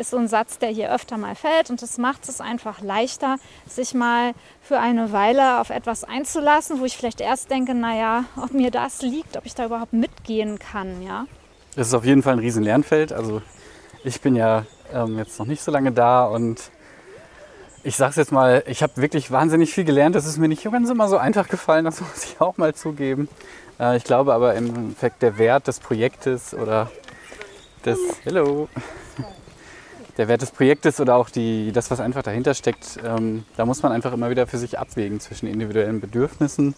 ist 0.00 0.10
so 0.10 0.16
ein 0.16 0.28
Satz, 0.28 0.58
der 0.58 0.70
hier 0.70 0.92
öfter 0.92 1.18
mal 1.18 1.34
fällt 1.34 1.70
und 1.70 1.82
das 1.82 1.98
macht 1.98 2.28
es 2.28 2.40
einfach 2.40 2.80
leichter, 2.80 3.36
sich 3.68 3.94
mal 3.94 4.32
für 4.62 4.78
eine 4.78 5.12
Weile 5.12 5.60
auf 5.60 5.70
etwas 5.70 6.04
einzulassen, 6.04 6.80
wo 6.80 6.84
ich 6.84 6.96
vielleicht 6.96 7.20
erst 7.20 7.50
denke, 7.50 7.74
naja, 7.74 8.24
ob 8.36 8.52
mir 8.52 8.70
das 8.70 9.02
liegt, 9.02 9.36
ob 9.36 9.46
ich 9.46 9.54
da 9.54 9.66
überhaupt 9.66 9.92
mitgehen 9.92 10.58
kann, 10.58 11.02
ja. 11.02 11.26
Das 11.76 11.88
ist 11.88 11.94
auf 11.94 12.04
jeden 12.04 12.22
Fall 12.22 12.32
ein 12.34 12.38
riesen 12.40 12.64
Lernfeld. 12.64 13.12
Also 13.12 13.42
ich 14.02 14.20
bin 14.20 14.34
ja 14.34 14.64
ähm, 14.92 15.18
jetzt 15.18 15.38
noch 15.38 15.46
nicht 15.46 15.62
so 15.62 15.70
lange 15.70 15.92
da 15.92 16.24
und 16.24 16.70
ich 17.82 17.96
sage 17.96 18.10
es 18.10 18.16
jetzt 18.16 18.32
mal, 18.32 18.62
ich 18.66 18.82
habe 18.82 18.96
wirklich 18.96 19.30
wahnsinnig 19.30 19.72
viel 19.72 19.84
gelernt. 19.84 20.14
Das 20.14 20.26
ist 20.26 20.36
mir 20.38 20.48
nicht 20.48 20.64
ganz 20.64 20.90
immer 20.90 21.08
so 21.08 21.16
einfach 21.16 21.48
gefallen, 21.48 21.84
das 21.84 22.00
muss 22.00 22.24
ich 22.24 22.40
auch 22.40 22.56
mal 22.56 22.74
zugeben. 22.74 23.28
Äh, 23.78 23.96
ich 23.96 24.04
glaube 24.04 24.34
aber 24.34 24.54
im 24.54 24.74
Endeffekt 24.74 25.22
der 25.22 25.38
Wert 25.38 25.68
des 25.68 25.78
Projektes 25.78 26.54
oder 26.54 26.90
des, 27.84 27.98
hello, 28.24 28.68
der 30.20 30.28
Wert 30.28 30.42
des 30.42 30.50
Projektes 30.50 31.00
oder 31.00 31.16
auch 31.16 31.30
die, 31.30 31.72
das, 31.72 31.90
was 31.90 31.98
einfach 31.98 32.22
dahinter 32.22 32.52
steckt, 32.52 32.98
ähm, 33.02 33.44
da 33.56 33.64
muss 33.64 33.82
man 33.82 33.90
einfach 33.90 34.12
immer 34.12 34.28
wieder 34.28 34.46
für 34.46 34.58
sich 34.58 34.78
abwägen 34.78 35.18
zwischen 35.18 35.46
individuellen 35.46 35.98
Bedürfnissen 35.98 36.74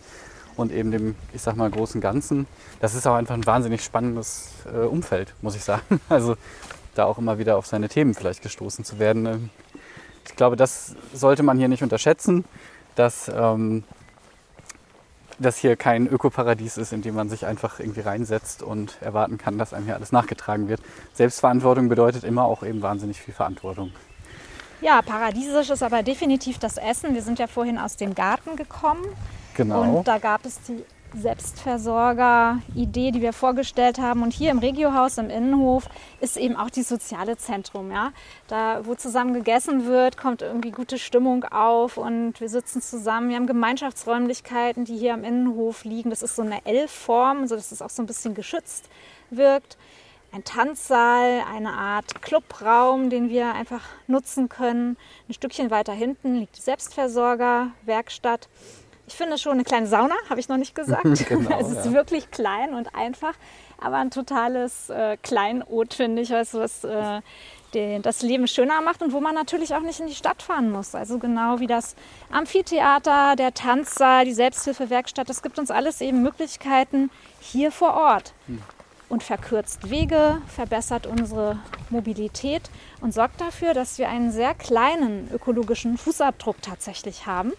und 0.55 0.71
eben 0.71 0.93
dem, 0.93 1.17
ich 1.35 1.43
sag 1.43 1.57
mal, 1.57 1.69
großen 1.69 2.01
Ganzen. 2.01 2.47
Das 2.79 2.95
ist 2.95 3.05
auch 3.05 3.17
einfach 3.17 3.35
ein 3.35 3.45
wahnsinnig 3.45 3.83
spannendes 3.83 4.53
äh, 4.73 4.87
Umfeld, 4.87 5.35
muss 5.43 5.57
ich 5.57 5.65
sagen. 5.65 6.01
Also 6.09 6.37
da 6.95 7.07
auch 7.07 7.19
immer 7.19 7.39
wieder 7.39 7.57
auf 7.57 7.67
seine 7.67 7.89
Themen 7.89 8.15
vielleicht 8.15 8.43
gestoßen 8.43 8.85
zu 8.85 9.01
werden. 9.01 9.27
Ähm, 9.27 9.51
ich 10.25 10.37
glaube, 10.37 10.55
das 10.55 10.95
sollte 11.13 11.43
man 11.43 11.59
hier 11.59 11.67
nicht 11.67 11.83
unterschätzen, 11.83 12.45
dass 12.95 13.29
ähm, 13.35 13.83
das 15.39 15.59
hier 15.59 15.77
kein 15.77 16.07
Ökoparadies 16.07 16.77
ist, 16.77 16.93
in 16.93 17.03
dem 17.03 17.15
man 17.15 17.29
sich 17.29 17.47
einfach 17.47 17.81
irgendwie 17.81 18.01
reinsetzt 18.01 18.63
und 18.63 19.01
erwarten 19.01 19.39
kann, 19.39 19.59
dass 19.59 19.73
einem 19.73 19.87
hier 19.87 19.95
alles 19.95 20.13
nachgetragen 20.13 20.69
wird. 20.69 20.81
Selbstverantwortung 21.15 21.89
bedeutet 21.89 22.25
immer 22.25 22.45
auch 22.45 22.63
eben 22.63 22.83
wahnsinnig 22.83 23.21
viel 23.21 23.35
Verantwortung. 23.35 23.93
Ja, 24.81 25.01
paradiesisch 25.01 25.71
ist 25.71 25.83
aber 25.83 26.03
definitiv 26.03 26.59
das 26.59 26.77
Essen. 26.77 27.15
Wir 27.15 27.23
sind 27.23 27.39
ja 27.39 27.47
vorhin 27.47 27.79
aus 27.79 27.97
dem 27.97 28.15
Garten 28.15 28.57
gekommen. 28.57 29.05
Genau. 29.55 29.83
Und 29.83 30.09
da 30.09 30.19
gab 30.19 30.45
es 30.45 30.61
die 30.63 30.85
Selbstversorger-Idee, 31.15 33.11
die 33.11 33.21
wir 33.21 33.33
vorgestellt 33.33 33.99
haben. 33.99 34.23
Und 34.23 34.33
hier 34.33 34.51
im 34.51 34.59
Regiohaus 34.59 35.19
im 35.19 35.31
Innenhof 35.31 35.89
ist 36.21 36.37
eben 36.37 36.57
auch 36.57 36.71
die 36.71 36.83
soziale 36.83 37.37
Zentrum. 37.37 37.91
Ja? 37.91 38.13
Da, 38.49 38.85
wo 38.85 38.95
zusammen 38.95 39.35
gegessen 39.35 39.87
wird, 39.87 40.17
kommt 40.17 40.43
irgendwie 40.43 40.71
gute 40.71 40.99
Stimmung 40.99 41.45
auf 41.45 41.97
und 41.97 42.41
wir 42.41 42.49
sitzen 42.49 42.81
zusammen. 42.83 43.29
Wir 43.29 43.37
haben 43.37 43.47
Gemeinschaftsräumlichkeiten, 43.47 44.85
die 44.85 44.97
hier 44.97 45.15
am 45.15 45.25
Innenhof 45.25 45.85
liegen. 45.85 46.11
Das 46.11 46.23
ist 46.23 46.37
so 46.37 46.43
eine 46.43 46.65
L-Form, 46.65 47.47
sodass 47.47 47.73
es 47.73 47.83
auch 47.83 47.91
so 47.91 48.03
ein 48.03 48.07
bisschen 48.07 48.35
geschützt 48.35 48.89
wirkt. 49.31 49.77
Ein 50.35 50.45
Tanzsaal, 50.45 51.43
eine 51.53 51.75
Art 51.75 52.23
Clubraum, 52.23 53.11
den 53.11 53.29
wir 53.29 53.53
einfach 53.53 53.83
nutzen 54.07 54.49
können. 54.49 54.97
Ein 55.29 55.35
Stückchen 55.35 55.71
weiter 55.71 55.93
hinten 55.93 56.37
liegt 56.37 56.57
die 56.57 56.63
Selbstversorger-Werkstatt. 56.63 58.49
Ich 59.13 59.19
finde 59.19 59.37
schon 59.37 59.53
eine 59.53 59.65
kleine 59.65 59.87
Sauna, 59.87 60.15
habe 60.31 60.41
ich 60.41 60.49
noch 60.49 60.57
nicht 60.57 60.75
gesagt. 60.75 61.05
genau, 61.29 61.61
es 61.61 61.69
ist 61.69 61.85
ja. 61.85 61.93
wirklich 61.93 62.31
klein 62.31 62.73
und 62.73 62.95
einfach, 62.95 63.35
aber 63.79 63.97
ein 63.99 64.11
totales 64.11 64.89
äh, 64.89 65.19
Kleinod, 65.23 65.93
finde 65.93 66.23
ich, 66.23 66.31
weißt 66.31 66.55
was 66.55 66.83
äh, 66.85 67.21
den, 67.75 68.01
das 68.01 68.23
Leben 68.23 68.49
schöner 68.49 68.81
macht 68.81 69.03
und 69.03 69.13
wo 69.13 69.21
man 69.21 69.35
natürlich 69.35 69.75
auch 69.75 69.83
nicht 69.83 70.01
in 70.01 70.07
die 70.07 70.15
Stadt 70.15 70.41
fahren 70.41 70.71
muss. 70.71 70.95
Also 70.95 71.19
genau 71.19 71.61
wie 71.61 71.67
das 71.67 71.95
Amphitheater, 72.31 73.37
der 73.37 73.53
Tanzsaal, 73.53 74.25
die 74.25 74.33
Selbsthilfewerkstatt, 74.33 75.29
das 75.29 75.43
gibt 75.43 75.59
uns 75.59 75.71
alles 75.71 76.01
eben 76.01 76.23
Möglichkeiten 76.23 77.11
hier 77.39 77.71
vor 77.71 77.93
Ort. 77.93 78.33
Hm. 78.47 78.63
Und 79.11 79.23
verkürzt 79.23 79.91
Wege, 79.91 80.41
verbessert 80.47 81.07
unsere 81.07 81.59
Mobilität 81.91 82.63
und 83.03 83.13
sorgt 83.13 83.43
dafür, 83.43 83.75
dass 83.75 83.99
wir 83.99 84.09
einen 84.09 84.33
sehr 84.33 84.55
kleinen 84.55 85.29
ökologischen 85.35 85.99
Fußabdruck 85.99 86.63
tatsächlich 86.63 87.27
haben. 87.27 87.53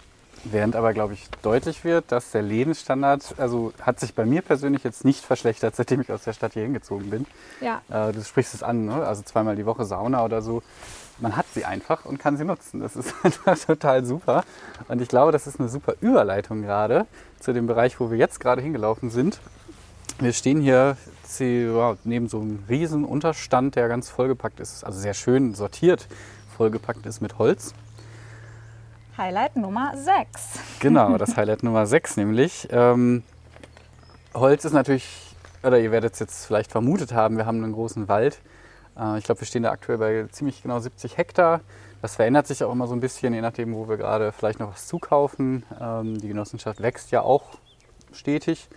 Während 0.45 0.75
aber, 0.75 0.93
glaube 0.93 1.13
ich, 1.13 1.29
deutlich 1.41 1.84
wird, 1.84 2.12
dass 2.12 2.32
der 2.32 2.41
Lebensstandard, 2.41 3.36
also 3.38 3.71
hat 3.82 3.99
sich 3.99 4.13
bei 4.13 4.25
mir 4.25 4.41
persönlich 4.41 4.84
jetzt 4.84 5.06
nicht 5.06 5.23
verschlechtert, 5.23 5.75
seitdem 5.77 6.01
ich 6.01 6.12
aus 6.12 6.23
der 6.23 6.34
Stadt 6.34 6.53
hier 6.53 6.63
hingezogen 6.63 7.10
bin. 7.10 7.25
Ja. 7.62 7.82
Äh, 7.89 8.12
du 8.12 8.23
sprichst 8.23 8.53
es 8.53 8.63
an, 8.63 8.86
ne? 8.86 9.06
also 9.06 9.21
zweimal 9.23 9.56
die 9.56 9.65
Woche 9.65 9.86
Sauna 9.86 10.23
oder 10.25 10.41
so. 10.41 10.62
Man 11.19 11.38
hat 11.38 11.45
sie 11.53 11.63
einfach 11.63 12.06
und 12.06 12.19
kann 12.19 12.38
sie 12.38 12.43
nutzen. 12.43 12.79
Das 12.82 12.95
ist 12.95 13.13
einfach 13.23 13.58
total 13.58 14.03
super. 14.03 14.43
Und 14.88 15.01
ich 15.01 15.08
glaube, 15.08 15.32
das 15.32 15.47
ist 15.47 15.60
eine 15.60 15.69
super 15.69 15.95
Überleitung 16.01 16.62
gerade 16.62 17.06
zu 17.39 17.53
dem 17.53 17.67
Bereich, 17.67 17.99
wo 17.99 18.12
wir 18.12 18.17
jetzt 18.17 18.39
gerade 18.39 18.62
hingelaufen 18.62 19.10
sind. 19.10 19.39
Wir 20.19 20.34
stehen 20.34 20.62
hier 20.62 20.97
neben 22.03 22.27
so 22.27 22.39
einem 22.39 22.63
riesen 22.69 23.03
Unterstand, 23.06 23.75
der 23.75 23.88
ganz 23.88 24.10
vollgepackt 24.10 24.60
ist, 24.60 24.84
also 24.84 24.99
sehr 24.99 25.15
schön 25.15 25.56
sortiert 25.56 26.08
vollgepackt 26.53 27.06
ist 27.06 27.21
mit 27.21 27.38
Holz. 27.38 27.73
Highlight 29.17 29.58
Nummer 29.58 29.95
6. 29.95 30.80
Genau, 30.80 31.17
das 31.17 31.38
Highlight 31.38 31.62
Nummer 31.62 31.86
6 31.86 32.17
nämlich. 32.17 32.67
Ähm, 32.71 33.21
Holz 34.34 34.65
ist 34.65 34.73
natürlich, 34.73 35.08
oder 35.62 35.80
ihr 35.80 35.91
werdet 35.91 36.13
es 36.13 36.19
jetzt 36.19 36.45
vielleicht 36.47 36.71
vermutet 36.71 37.13
haben, 37.13 37.38
wir 37.38 37.45
haben 37.45 37.63
einen 37.63 37.73
großen 37.73 38.08
Wald. 38.08 38.39
Äh, 38.97 39.19
ich 39.19 39.23
glaube, 39.23 39.41
wir 39.41 39.45
stehen 39.45 39.63
da 39.63 39.71
aktuell 39.71 39.99
bei 39.99 40.26
ziemlich 40.32 40.63
genau 40.63 40.80
70 40.80 41.17
Hektar. 41.17 41.62
Das 42.02 42.15
verändert 42.15 42.47
sich 42.47 42.63
auch 42.63 42.71
immer 42.71 42.88
so 42.88 42.95
ein 42.95 43.02
bisschen, 43.02 43.36
je 43.36 43.41
nachdem, 43.41 43.76
wo 43.76 43.88
wir 43.88 43.97
gerade 43.97 44.32
vielleicht 44.32 44.60
noch 44.60 44.71
was 44.71 44.88
zukaufen. 44.88 45.63
Ähm, 45.80 46.17
die 46.19 46.28
Genossenschaft 46.28 46.82
wächst 46.82 47.12
ja 47.12 47.21
auch 47.21 47.43
stetig. 48.13 48.67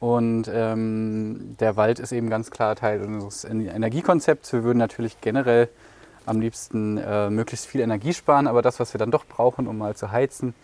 Und 0.00 0.50
ähm, 0.52 1.56
der 1.60 1.76
Wald 1.76 2.00
ist 2.00 2.10
eben 2.10 2.30
ganz 2.30 2.50
klar 2.50 2.74
Teil 2.74 3.00
unseres 3.02 3.44
Energiekonzepts. 3.44 4.52
Wir 4.52 4.64
würden 4.64 4.78
natürlich 4.78 5.20
generell 5.20 5.68
am 6.28 6.40
liebsten 6.40 6.98
äh, 6.98 7.30
möglichst 7.30 7.66
viel 7.66 7.80
Energie 7.80 8.14
sparen, 8.14 8.46
aber 8.46 8.62
das, 8.62 8.78
was 8.80 8.94
wir 8.94 8.98
dann 8.98 9.10
doch 9.10 9.26
brauchen, 9.26 9.66
um 9.66 9.78
mal 9.78 9.96
zu 9.96 10.12
heizen, 10.12 10.54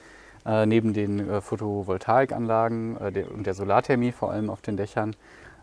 äh, 0.47 0.67
neben 0.67 0.93
den 0.93 1.29
äh, 1.29 1.41
Photovoltaikanlagen 1.41 3.01
äh, 3.01 3.13
der, 3.13 3.31
und 3.31 3.47
der 3.47 3.55
Solarthermie, 3.55 4.13
vor 4.13 4.31
allem 4.31 4.51
auf 4.51 4.61
den 4.61 4.77
Dächern, 4.77 5.17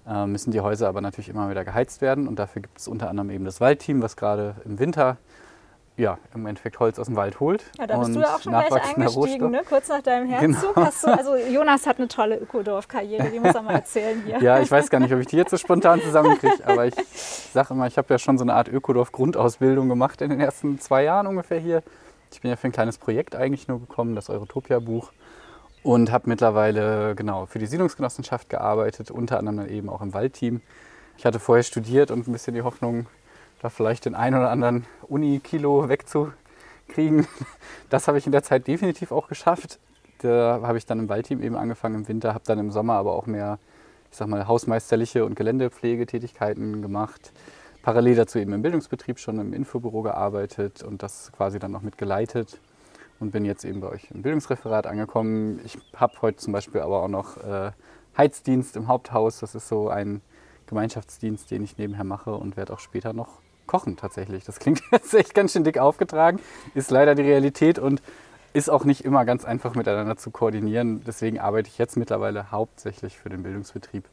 äh, 0.07 0.25
müssen 0.25 0.51
die 0.51 0.61
Häuser 0.61 0.87
aber 0.87 1.01
natürlich 1.01 1.29
immer 1.29 1.49
wieder 1.49 1.63
geheizt 1.63 2.01
werden. 2.01 2.27
Und 2.27 2.39
dafür 2.39 2.61
gibt 2.61 2.79
es 2.79 2.87
unter 2.87 3.09
anderem 3.09 3.29
eben 3.29 3.45
das 3.45 3.61
Waldteam, 3.61 4.01
was 4.01 4.15
gerade 4.15 4.55
im 4.65 4.79
Winter 4.79 5.17
ja, 6.01 6.17
im 6.33 6.45
Endeffekt 6.47 6.79
Holz 6.79 6.97
aus 6.97 7.05
dem 7.05 7.15
Wald 7.15 7.39
holt. 7.39 7.63
Ja, 7.77 7.85
da 7.85 7.99
bist 7.99 8.15
du 8.15 8.19
ja 8.19 8.35
auch 8.35 8.41
schon 8.41 8.51
gleich 8.51 8.71
eingestiegen, 8.71 9.51
ne? 9.51 9.61
kurz 9.67 9.87
nach 9.87 10.01
deinem 10.01 10.27
Herzog. 10.27 10.73
Genau. 10.75 10.89
Du, 10.89 11.07
also 11.17 11.35
Jonas 11.35 11.85
hat 11.85 11.99
eine 11.99 12.07
tolle 12.07 12.37
Ökodorf-Karriere, 12.37 13.29
die 13.29 13.39
muss 13.39 13.53
er 13.53 13.61
mal 13.61 13.75
erzählen 13.75 14.21
hier. 14.25 14.41
Ja, 14.41 14.59
ich 14.59 14.71
weiß 14.71 14.89
gar 14.89 14.99
nicht, 14.99 15.13
ob 15.13 15.19
ich 15.19 15.27
die 15.27 15.37
jetzt 15.37 15.51
so 15.51 15.57
spontan 15.57 16.01
zusammenkriege, 16.01 16.65
aber 16.65 16.87
ich 16.87 16.95
sage 17.53 17.73
immer, 17.73 17.85
ich 17.85 17.97
habe 17.97 18.11
ja 18.11 18.17
schon 18.17 18.37
so 18.37 18.43
eine 18.43 18.55
Art 18.55 18.67
Ökodorf-Grundausbildung 18.67 19.87
gemacht 19.87 20.21
in 20.21 20.31
den 20.31 20.39
ersten 20.39 20.79
zwei 20.79 21.03
Jahren 21.03 21.27
ungefähr 21.27 21.59
hier. 21.59 21.83
Ich 22.31 22.41
bin 22.41 22.49
ja 22.49 22.57
für 22.57 22.67
ein 22.67 22.71
kleines 22.71 22.97
Projekt 22.97 23.35
eigentlich 23.35 23.67
nur 23.67 23.79
gekommen, 23.79 24.15
das 24.15 24.29
Eurotopia-Buch. 24.29 25.11
Und 25.83 26.11
habe 26.11 26.29
mittlerweile 26.29 27.15
genau 27.15 27.47
für 27.47 27.57
die 27.57 27.65
Siedlungsgenossenschaft 27.65 28.49
gearbeitet, 28.49 29.09
unter 29.09 29.39
anderem 29.39 29.67
eben 29.67 29.89
auch 29.89 30.01
im 30.01 30.13
Waldteam. 30.13 30.61
Ich 31.17 31.25
hatte 31.25 31.39
vorher 31.39 31.63
studiert 31.63 32.11
und 32.11 32.27
ein 32.27 32.31
bisschen 32.31 32.53
die 32.53 32.61
Hoffnung, 32.61 33.07
da 33.61 33.69
vielleicht 33.69 34.05
den 34.05 34.15
einen 34.15 34.37
oder 34.37 34.49
anderen 34.49 34.85
Uni-Kilo 35.07 35.87
wegzukriegen. 35.87 37.27
Das 37.89 38.07
habe 38.07 38.17
ich 38.17 38.25
in 38.25 38.31
der 38.31 38.41
Zeit 38.41 38.67
definitiv 38.67 39.11
auch 39.11 39.27
geschafft. 39.27 39.77
Da 40.19 40.61
habe 40.63 40.77
ich 40.77 40.85
dann 40.85 40.99
im 40.99 41.09
Waldteam 41.09 41.43
eben 41.43 41.57
angefangen 41.57 41.95
im 41.95 42.07
Winter, 42.07 42.33
habe 42.33 42.45
dann 42.45 42.57
im 42.57 42.71
Sommer 42.71 42.93
aber 42.93 43.13
auch 43.13 43.25
mehr, 43.25 43.59
ich 44.09 44.17
sag 44.17 44.29
mal, 44.29 44.47
hausmeisterliche 44.47 45.25
und 45.25 45.35
Geländepflegetätigkeiten 45.35 46.81
gemacht. 46.81 47.33
Parallel 47.83 48.15
dazu 48.15 48.39
eben 48.39 48.53
im 48.53 48.61
Bildungsbetrieb 48.61 49.19
schon 49.19 49.39
im 49.39 49.53
Infobüro 49.53 50.03
gearbeitet 50.03 50.83
und 50.83 51.03
das 51.03 51.33
quasi 51.33 51.59
dann 51.59 51.71
noch 51.71 51.81
mitgeleitet 51.81 52.61
und 53.19 53.31
bin 53.31 53.43
jetzt 53.43 53.65
eben 53.65 53.81
bei 53.81 53.89
euch 53.89 54.09
im 54.11 54.21
Bildungsreferat 54.21 54.87
angekommen. 54.87 55.59
Ich 55.65 55.77
habe 55.95 56.13
heute 56.21 56.37
zum 56.37 56.53
Beispiel 56.53 56.79
aber 56.79 57.03
auch 57.03 57.09
noch 57.09 57.37
äh, 57.37 57.71
Heizdienst 58.17 58.77
im 58.77 58.87
Haupthaus. 58.87 59.39
Das 59.39 59.53
ist 59.53 59.67
so 59.67 59.89
ein 59.89 60.21
Gemeinschaftsdienst, 60.67 61.51
den 61.51 61.63
ich 61.63 61.77
nebenher 61.77 62.05
mache 62.05 62.33
und 62.33 62.55
werde 62.55 62.71
auch 62.73 62.79
später 62.79 63.11
noch 63.11 63.41
kochen 63.67 63.97
tatsächlich. 63.97 64.43
Das 64.45 64.59
klingt 64.59 64.81
jetzt 64.91 65.13
echt 65.13 65.33
ganz 65.33 65.53
schön 65.53 65.63
dick 65.63 65.77
aufgetragen, 65.77 66.39
ist 66.73 66.91
leider 66.91 67.15
die 67.15 67.23
Realität 67.23 67.79
und 67.79 68.01
ist 68.53 68.69
auch 68.69 68.83
nicht 68.83 69.05
immer 69.05 69.23
ganz 69.23 69.45
einfach 69.45 69.75
miteinander 69.75 70.17
zu 70.17 70.29
koordinieren. 70.31 71.03
Deswegen 71.05 71.39
arbeite 71.39 71.69
ich 71.69 71.77
jetzt 71.77 71.95
mittlerweile 71.95 72.51
hauptsächlich 72.51 73.17
für 73.17 73.29
den 73.29 73.43
Bildungsbetrieb. 73.43 74.03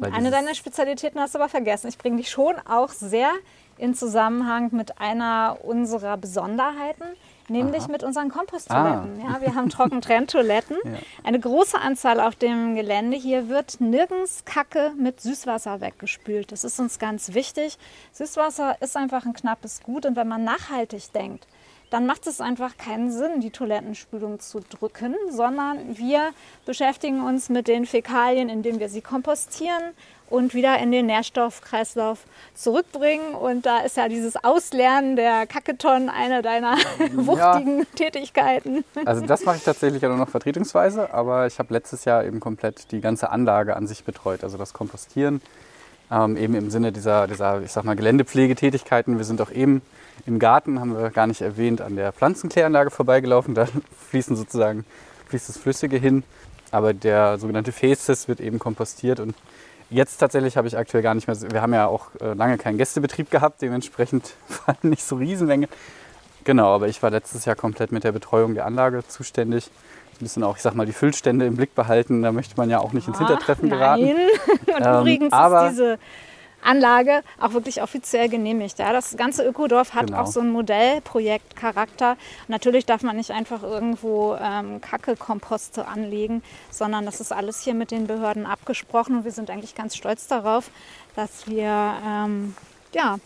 Eine 0.00 0.30
deiner 0.30 0.54
Spezialitäten 0.54 1.20
hast 1.20 1.34
du 1.34 1.38
aber 1.38 1.48
vergessen. 1.48 1.88
Ich 1.88 1.98
bringe 1.98 2.16
dich 2.16 2.30
schon 2.30 2.54
auch 2.66 2.88
sehr 2.90 3.30
in 3.76 3.94
Zusammenhang 3.94 4.70
mit 4.72 4.98
einer 4.98 5.58
unserer 5.62 6.16
Besonderheiten, 6.16 7.04
nämlich 7.50 7.82
Aha. 7.82 7.92
mit 7.92 8.02
unseren 8.02 8.30
Komposttoiletten. 8.30 9.20
Ah. 9.22 9.32
Ja, 9.32 9.40
wir 9.40 9.54
haben 9.54 9.68
Trockentrenntoiletten. 9.68 10.76
ja. 10.84 10.90
Eine 11.24 11.40
große 11.40 11.78
Anzahl 11.78 12.20
auf 12.20 12.36
dem 12.36 12.74
Gelände. 12.74 13.16
Hier 13.16 13.48
wird 13.48 13.80
nirgends 13.80 14.44
Kacke 14.44 14.92
mit 14.96 15.20
Süßwasser 15.20 15.80
weggespült. 15.80 16.52
Das 16.52 16.64
ist 16.64 16.78
uns 16.80 16.98
ganz 16.98 17.34
wichtig. 17.34 17.78
Süßwasser 18.12 18.80
ist 18.80 18.96
einfach 18.96 19.26
ein 19.26 19.34
knappes 19.34 19.82
Gut 19.82 20.06
und 20.06 20.16
wenn 20.16 20.28
man 20.28 20.44
nachhaltig 20.44 21.12
denkt, 21.12 21.46
dann 21.90 22.06
macht 22.06 22.26
es 22.28 22.40
einfach 22.40 22.76
keinen 22.76 23.10
Sinn, 23.10 23.40
die 23.40 23.50
Toilettenspülung 23.50 24.38
zu 24.38 24.60
drücken, 24.60 25.16
sondern 25.28 25.98
wir 25.98 26.30
beschäftigen 26.64 27.20
uns 27.20 27.48
mit 27.48 27.66
den 27.66 27.84
Fäkalien, 27.84 28.48
indem 28.48 28.78
wir 28.78 28.88
sie 28.88 29.00
kompostieren 29.00 29.82
und 30.30 30.54
wieder 30.54 30.78
in 30.78 30.92
den 30.92 31.06
Nährstoffkreislauf 31.06 32.20
zurückbringen. 32.54 33.34
Und 33.34 33.66
da 33.66 33.80
ist 33.80 33.96
ja 33.96 34.08
dieses 34.08 34.42
Auslernen 34.42 35.16
der 35.16 35.46
Kacketonnen 35.46 36.08
eine 36.08 36.40
deiner 36.40 36.76
wuchtigen 37.12 37.80
ja. 37.80 37.84
Tätigkeiten. 37.96 38.84
Also 39.04 39.26
das 39.26 39.44
mache 39.44 39.56
ich 39.56 39.64
tatsächlich 39.64 40.00
ja 40.00 40.08
nur 40.08 40.18
noch 40.18 40.28
vertretungsweise, 40.28 41.12
aber 41.12 41.46
ich 41.46 41.58
habe 41.58 41.74
letztes 41.74 42.04
Jahr 42.04 42.24
eben 42.24 42.40
komplett 42.40 42.92
die 42.92 43.00
ganze 43.00 43.30
Anlage 43.30 43.76
an 43.76 43.86
sich 43.86 44.04
betreut, 44.04 44.44
also 44.44 44.56
das 44.56 44.72
Kompostieren. 44.72 45.42
Ähm, 46.12 46.36
eben 46.36 46.54
im 46.54 46.70
Sinne 46.70 46.90
dieser, 46.90 47.28
dieser, 47.28 47.60
ich 47.62 47.70
sag 47.70 47.84
mal, 47.84 47.94
Geländepflegetätigkeiten. 47.94 49.18
Wir 49.18 49.24
sind 49.24 49.40
auch 49.40 49.50
eben 49.50 49.82
im 50.26 50.38
Garten, 50.38 50.80
haben 50.80 50.96
wir 50.96 51.10
gar 51.10 51.26
nicht 51.26 51.40
erwähnt, 51.40 51.80
an 51.80 51.96
der 51.96 52.12
Pflanzenkläranlage 52.12 52.90
vorbeigelaufen. 52.90 53.54
Da 53.54 53.66
fließen 54.10 54.36
sozusagen, 54.36 54.84
fließt 55.28 55.48
das 55.48 55.58
Flüssige 55.58 55.96
hin. 55.96 56.24
Aber 56.72 56.94
der 56.94 57.38
sogenannte 57.38 57.72
Faces 57.72 58.28
wird 58.28 58.40
eben 58.40 58.58
kompostiert 58.58 59.20
und 59.20 59.34
Jetzt 59.90 60.18
tatsächlich 60.18 60.56
habe 60.56 60.68
ich 60.68 60.76
aktuell 60.78 61.02
gar 61.02 61.14
nicht 61.14 61.26
mehr. 61.26 61.36
Wir 61.50 61.60
haben 61.62 61.74
ja 61.74 61.86
auch 61.86 62.06
äh, 62.20 62.32
lange 62.34 62.58
keinen 62.58 62.78
Gästebetrieb 62.78 63.30
gehabt, 63.30 63.60
dementsprechend 63.60 64.34
fallen 64.48 64.78
nicht 64.82 65.02
so 65.04 65.16
Riesenmenge. 65.16 65.68
Genau, 66.44 66.74
aber 66.74 66.88
ich 66.88 67.02
war 67.02 67.10
letztes 67.10 67.44
Jahr 67.44 67.56
komplett 67.56 67.92
mit 67.92 68.04
der 68.04 68.12
Betreuung 68.12 68.54
der 68.54 68.66
Anlage 68.66 69.06
zuständig. 69.06 69.70
müssen 70.20 70.42
auch, 70.44 70.56
ich 70.56 70.62
sag 70.62 70.74
mal, 70.74 70.86
die 70.86 70.92
Füllstände 70.92 71.44
im 71.46 71.56
Blick 71.56 71.74
behalten. 71.74 72.22
Da 72.22 72.30
möchte 72.32 72.56
man 72.56 72.70
ja 72.70 72.78
auch 72.78 72.92
nicht 72.92 73.08
ins 73.08 73.18
Hintertreffen 73.18 73.68
geraten. 73.68 74.04
Nein. 74.04 74.76
Und 74.76 74.86
Ähm, 74.86 75.00
übrigens 75.00 75.32
aber- 75.32 75.66
ist 75.66 75.72
diese 75.72 75.98
Anlage 76.62 77.22
auch 77.40 77.52
wirklich 77.52 77.82
offiziell 77.82 78.28
genehmigt. 78.28 78.78
Ja? 78.78 78.92
Das 78.92 79.16
ganze 79.16 79.44
Ökodorf 79.44 79.94
hat 79.94 80.08
Genau. 80.08 80.22
auch 80.22 80.26
so 80.26 80.40
einen 80.40 80.50
Modellprojektcharakter. 80.52 82.16
Natürlich 82.48 82.86
darf 82.86 83.02
man 83.02 83.16
nicht 83.16 83.30
einfach 83.30 83.62
irgendwo 83.62 84.36
ähm, 84.40 84.80
Kacke-Komposte 84.80 85.86
anlegen, 85.86 86.42
sondern 86.70 87.04
das 87.06 87.20
ist 87.20 87.32
alles 87.32 87.62
hier 87.62 87.74
mit 87.74 87.90
den 87.90 88.06
Behörden 88.06 88.46
abgesprochen 88.46 89.16
und 89.18 89.24
wir 89.24 89.32
sind 89.32 89.50
eigentlich 89.50 89.74
ganz 89.74 89.96
stolz 89.96 90.26
darauf, 90.26 90.70
dass 91.16 91.46
wir 91.46 91.94
ähm, 92.06 92.54
ja, 92.92 93.18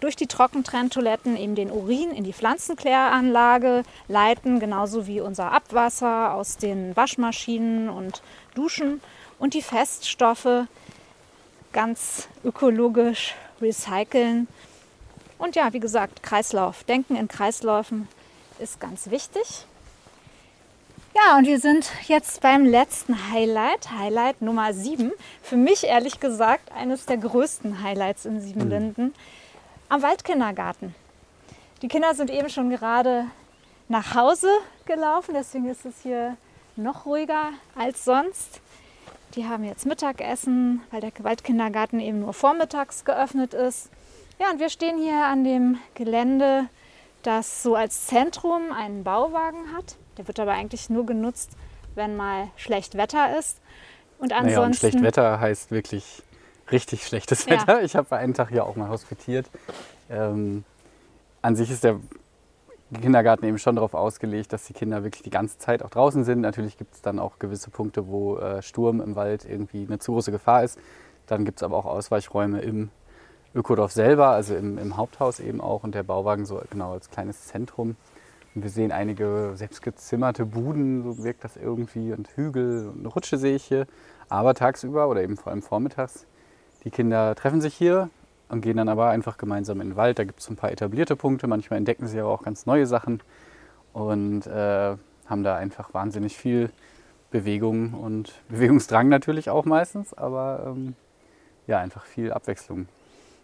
durch 0.00 0.16
die 0.16 0.26
Trockentrenntoiletten 0.26 1.36
eben 1.36 1.54
den 1.54 1.70
Urin 1.70 2.10
in 2.10 2.24
die 2.24 2.32
Pflanzenkläranlage 2.32 3.84
leiten, 4.08 4.60
genauso 4.60 5.06
wie 5.06 5.20
unser 5.20 5.52
Abwasser 5.52 6.34
aus 6.34 6.56
den 6.56 6.96
Waschmaschinen 6.96 7.88
und 7.88 8.22
Duschen 8.54 9.00
und 9.38 9.54
die 9.54 9.62
Feststoffe 9.62 10.66
ganz 11.74 12.28
ökologisch 12.42 13.34
recyceln. 13.60 14.48
Und 15.36 15.56
ja, 15.56 15.74
wie 15.74 15.80
gesagt, 15.80 16.22
Kreislauf. 16.22 16.84
Denken 16.84 17.16
in 17.16 17.28
Kreisläufen 17.28 18.08
ist 18.58 18.80
ganz 18.80 19.10
wichtig. 19.10 19.66
Ja, 21.14 21.36
und 21.36 21.46
wir 21.46 21.60
sind 21.60 21.90
jetzt 22.06 22.40
beim 22.40 22.64
letzten 22.64 23.30
Highlight, 23.30 23.90
Highlight 23.90 24.40
Nummer 24.40 24.72
7. 24.72 25.12
Für 25.42 25.56
mich 25.56 25.84
ehrlich 25.84 26.18
gesagt 26.18 26.72
eines 26.72 27.06
der 27.06 27.18
größten 27.18 27.82
Highlights 27.82 28.24
in 28.24 28.40
Siebenlinden 28.40 29.14
am 29.88 30.02
Waldkindergarten. 30.02 30.94
Die 31.82 31.88
Kinder 31.88 32.14
sind 32.14 32.30
eben 32.30 32.48
schon 32.48 32.70
gerade 32.70 33.26
nach 33.88 34.14
Hause 34.14 34.48
gelaufen, 34.86 35.34
deswegen 35.34 35.68
ist 35.68 35.84
es 35.84 36.02
hier 36.02 36.36
noch 36.76 37.06
ruhiger 37.06 37.50
als 37.76 38.04
sonst. 38.04 38.60
Die 39.36 39.46
haben 39.46 39.64
jetzt 39.64 39.84
Mittagessen, 39.86 40.82
weil 40.90 41.00
der 41.00 41.12
Waldkindergarten 41.18 41.98
eben 42.00 42.20
nur 42.20 42.32
vormittags 42.32 43.04
geöffnet 43.04 43.52
ist. 43.52 43.90
Ja, 44.38 44.50
und 44.50 44.60
wir 44.60 44.68
stehen 44.68 44.98
hier 44.98 45.24
an 45.26 45.44
dem 45.44 45.78
Gelände, 45.94 46.66
das 47.22 47.62
so 47.62 47.74
als 47.74 48.06
Zentrum 48.06 48.72
einen 48.72 49.02
Bauwagen 49.02 49.72
hat. 49.74 49.96
Der 50.18 50.28
wird 50.28 50.38
aber 50.38 50.52
eigentlich 50.52 50.90
nur 50.90 51.06
genutzt, 51.06 51.50
wenn 51.94 52.16
mal 52.16 52.48
schlecht 52.56 52.96
Wetter 52.96 53.38
ist. 53.38 53.58
Und 54.18 54.28
Naja, 54.30 54.42
und 54.42 54.46
ansonsten 54.46 54.90
schlecht 54.90 55.02
Wetter 55.02 55.40
heißt 55.40 55.70
wirklich 55.70 56.22
richtig 56.70 57.06
schlechtes 57.06 57.46
Ja. 57.46 57.52
Wetter. 57.52 57.82
Ich 57.82 57.96
habe 57.96 58.16
einen 58.16 58.34
Tag 58.34 58.50
hier 58.50 58.64
auch 58.64 58.76
mal 58.76 58.88
hospitiert. 58.88 59.46
Ähm, 60.10 60.64
an 61.42 61.56
sich 61.56 61.70
ist 61.70 61.84
der 61.84 61.98
Kindergarten 63.00 63.44
eben 63.46 63.58
schon 63.58 63.76
darauf 63.76 63.94
ausgelegt, 63.94 64.52
dass 64.52 64.64
die 64.64 64.72
Kinder 64.72 65.04
wirklich 65.04 65.22
die 65.22 65.30
ganze 65.30 65.58
Zeit 65.58 65.82
auch 65.82 65.90
draußen 65.90 66.24
sind. 66.24 66.40
Natürlich 66.40 66.76
gibt 66.76 66.94
es 66.94 67.02
dann 67.02 67.18
auch 67.18 67.38
gewisse 67.38 67.70
Punkte, 67.70 68.08
wo 68.08 68.36
äh, 68.38 68.62
Sturm 68.62 69.00
im 69.00 69.16
Wald 69.16 69.44
irgendwie 69.44 69.86
eine 69.86 69.98
zu 69.98 70.12
große 70.12 70.30
Gefahr 70.30 70.64
ist. 70.64 70.78
Dann 71.26 71.44
gibt 71.44 71.58
es 71.58 71.62
aber 71.62 71.76
auch 71.76 71.86
Ausweichräume 71.86 72.60
im 72.60 72.90
Ökodorf 73.54 73.92
selber, 73.92 74.28
also 74.28 74.54
im, 74.54 74.78
im 74.78 74.96
Haupthaus 74.96 75.40
eben 75.40 75.60
auch 75.60 75.84
und 75.84 75.94
der 75.94 76.02
Bauwagen 76.02 76.44
so 76.44 76.60
genau 76.70 76.92
als 76.92 77.10
kleines 77.10 77.46
Zentrum. 77.46 77.96
Und 78.54 78.62
wir 78.62 78.70
sehen 78.70 78.92
einige 78.92 79.52
selbstgezimmerte 79.54 80.46
Buden, 80.46 81.02
so 81.02 81.24
wirkt 81.24 81.44
das 81.44 81.56
irgendwie, 81.56 82.12
und 82.12 82.28
Hügel 82.36 82.88
und 82.88 83.00
eine 83.00 83.08
Rutsche 83.08 83.38
sehe 83.38 83.56
ich 83.56 83.64
hier. 83.64 83.86
Aber 84.28 84.54
tagsüber 84.54 85.08
oder 85.08 85.22
eben 85.22 85.36
vor 85.36 85.52
allem 85.52 85.62
vormittags, 85.62 86.26
die 86.84 86.90
Kinder 86.90 87.34
treffen 87.34 87.60
sich 87.60 87.74
hier 87.74 88.10
und 88.54 88.60
gehen 88.60 88.76
dann 88.76 88.88
aber 88.88 89.10
einfach 89.10 89.36
gemeinsam 89.36 89.80
in 89.80 89.90
den 89.90 89.96
Wald. 89.96 90.18
Da 90.18 90.24
gibt 90.24 90.40
es 90.40 90.48
ein 90.48 90.56
paar 90.56 90.72
etablierte 90.72 91.16
Punkte, 91.16 91.46
manchmal 91.46 91.78
entdecken 91.78 92.06
sie 92.06 92.18
aber 92.20 92.30
auch 92.30 92.42
ganz 92.42 92.66
neue 92.66 92.86
Sachen 92.86 93.20
und 93.92 94.46
äh, 94.46 94.96
haben 95.26 95.42
da 95.42 95.56
einfach 95.56 95.92
wahnsinnig 95.92 96.36
viel 96.36 96.70
Bewegung 97.30 97.94
und 97.94 98.32
Bewegungsdrang 98.48 99.08
natürlich 99.08 99.50
auch 99.50 99.64
meistens, 99.64 100.14
aber 100.14 100.64
ähm, 100.66 100.94
ja, 101.66 101.80
einfach 101.80 102.04
viel 102.04 102.32
Abwechslung. 102.32 102.86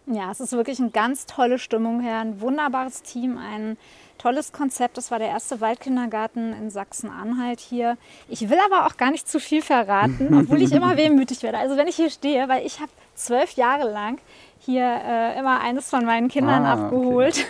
Ja, 0.07 0.31
es 0.31 0.39
ist 0.39 0.51
wirklich 0.53 0.79
eine 0.79 0.89
ganz 0.89 1.25
tolle 1.25 1.59
Stimmung 1.59 2.01
her, 2.01 2.19
ein 2.19 2.41
wunderbares 2.41 3.03
Team, 3.03 3.37
ein 3.37 3.77
tolles 4.17 4.51
Konzept. 4.51 4.97
Das 4.97 5.11
war 5.11 5.19
der 5.19 5.29
erste 5.29 5.61
Waldkindergarten 5.61 6.53
in 6.53 6.69
Sachsen-Anhalt 6.69 7.59
hier. 7.59 7.97
Ich 8.27 8.49
will 8.49 8.57
aber 8.65 8.85
auch 8.87 8.97
gar 8.97 9.11
nicht 9.11 9.27
zu 9.27 9.39
viel 9.39 9.61
verraten, 9.61 10.33
obwohl 10.39 10.61
ich 10.61 10.71
immer 10.71 10.97
wehmütig 10.97 11.43
werde. 11.43 11.59
Also 11.59 11.77
wenn 11.77 11.87
ich 11.87 11.95
hier 11.95 12.09
stehe, 12.09 12.49
weil 12.49 12.65
ich 12.65 12.79
habe 12.79 12.91
zwölf 13.15 13.53
Jahre 13.53 13.89
lang 13.91 14.19
hier 14.59 14.83
äh, 14.83 15.39
immer 15.39 15.59
eines 15.61 15.89
von 15.89 16.05
meinen 16.05 16.27
Kindern 16.29 16.65
Ah, 16.65 16.73
okay. 16.73 16.83
abgeholt. 16.83 17.45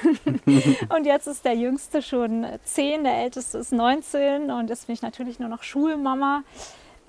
und 0.95 1.05
jetzt 1.05 1.27
ist 1.27 1.43
der 1.43 1.55
Jüngste 1.55 2.01
schon 2.01 2.45
zehn, 2.63 3.03
der 3.03 3.15
Älteste 3.17 3.57
ist 3.57 3.71
19 3.73 4.49
und 4.51 4.69
jetzt 4.69 4.87
bin 4.87 4.93
ich 4.93 5.01
natürlich 5.01 5.39
nur 5.39 5.49
noch 5.49 5.63
Schulmama. 5.63 6.43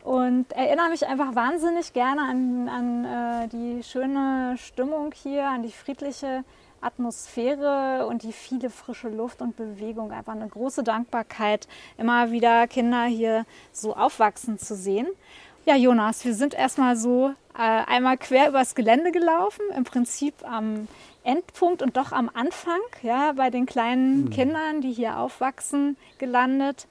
Und 0.05 0.53
erinnere 0.53 0.89
mich 0.89 1.07
einfach 1.07 1.35
wahnsinnig 1.35 1.93
gerne 1.93 2.23
an, 2.23 2.69
an 2.69 3.05
äh, 3.05 3.49
die 3.49 3.83
schöne 3.85 4.57
Stimmung 4.59 5.13
hier, 5.15 5.47
an 5.47 5.63
die 5.63 5.71
friedliche 5.71 6.45
Atmosphäre 6.81 8.07
und 8.09 8.25
die 8.25 8.33
viele 8.33 8.69
frische 8.69 9.09
Luft 9.09 9.41
und 9.41 9.57
Bewegung. 9.57 10.11
Einfach 10.11 10.33
eine 10.33 10.49
große 10.49 10.83
Dankbarkeit, 10.83 11.69
immer 11.99 12.33
wieder 12.33 12.67
Kinder 12.67 13.05
hier 13.05 13.47
so 13.71 13.95
aufwachsen 13.95 14.59
zu 14.59 14.75
sehen. 14.75 15.07
Ja, 15.65 15.77
Jonas, 15.77 16.25
wir 16.25 16.35
sind 16.35 16.55
erstmal 16.55 16.97
so 16.97 17.33
äh, 17.57 17.61
einmal 17.61 18.19
quer 18.19 18.49
übers 18.49 18.75
Gelände 18.75 19.13
gelaufen, 19.13 19.63
im 19.77 19.85
Prinzip 19.85 20.35
am 20.43 20.89
Endpunkt 21.23 21.83
und 21.83 21.97
doch 21.97 22.11
am 22.11 22.29
Anfang, 22.35 22.81
ja, 23.03 23.33
bei 23.33 23.51
den 23.51 23.67
kleinen 23.67 24.31
Kindern, 24.31 24.81
die 24.81 24.91
hier 24.91 25.19
aufwachsen, 25.19 25.97
gelandet. 26.19 26.89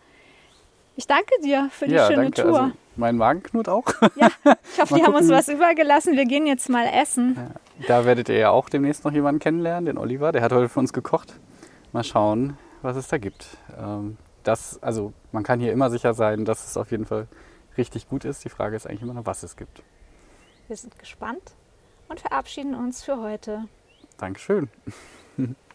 Ich 0.95 1.06
danke 1.06 1.34
dir 1.43 1.69
für 1.71 1.88
die 1.88 1.95
ja, 1.95 2.08
schöne 2.08 2.32
danke. 2.32 2.41
Tour. 2.43 2.60
Also, 2.62 2.71
mein 2.95 3.17
Magen 3.17 3.43
knurrt 3.43 3.69
auch. 3.69 3.86
Ja, 4.15 4.30
ich 4.45 4.82
hoffe, 4.82 4.95
die 4.95 5.04
haben 5.04 5.15
uns 5.15 5.30
was 5.30 5.47
übergelassen. 5.47 6.15
Wir 6.15 6.25
gehen 6.25 6.45
jetzt 6.45 6.69
mal 6.69 6.86
essen. 6.86 7.38
Da 7.88 8.06
werdet 8.06 8.30
ihr 8.30 8.38
ja 8.38 8.49
auch 8.51 8.69
demnächst 8.69 9.06
noch 9.06 9.12
jemanden 9.12 9.39
kennenlernen, 9.39 9.86
den 9.86 9.97
Oliver. 9.97 10.32
Der 10.32 10.41
hat 10.41 10.51
heute 10.51 10.69
für 10.69 10.80
uns 10.80 10.93
gekocht. 10.93 11.39
Mal 11.93 12.04
schauen, 12.04 12.58
was 12.82 12.95
es 12.95 13.08
da 13.08 13.17
gibt. 13.17 13.58
Ähm, 13.77 14.17
das, 14.43 14.82
also 14.82 15.13
man 15.32 15.43
kann 15.43 15.60
hier 15.60 15.71
immer 15.71 15.89
sicher 15.89 16.13
sein, 16.13 16.45
dass 16.45 16.65
es 16.65 16.77
auf 16.77 16.91
jeden 16.91 17.06
Fall 17.06 17.27
richtig 17.77 18.10
gut 18.10 18.25
ist. 18.25 18.43
Die 18.43 18.49
Frage 18.49 18.75
ist 18.75 18.88
eigentlich 18.88 19.01
immer 19.01 19.13
noch, 19.13 19.25
was 19.25 19.43
es 19.43 19.56
gibt. 19.56 19.84
Wir 20.67 20.77
sind 20.77 20.97
gespannt 20.99 21.56
und 22.08 22.19
verabschieden 22.19 22.75
uns 22.75 23.04
für 23.04 23.17
heute. 23.21 23.65
Dankeschön. 24.17 24.69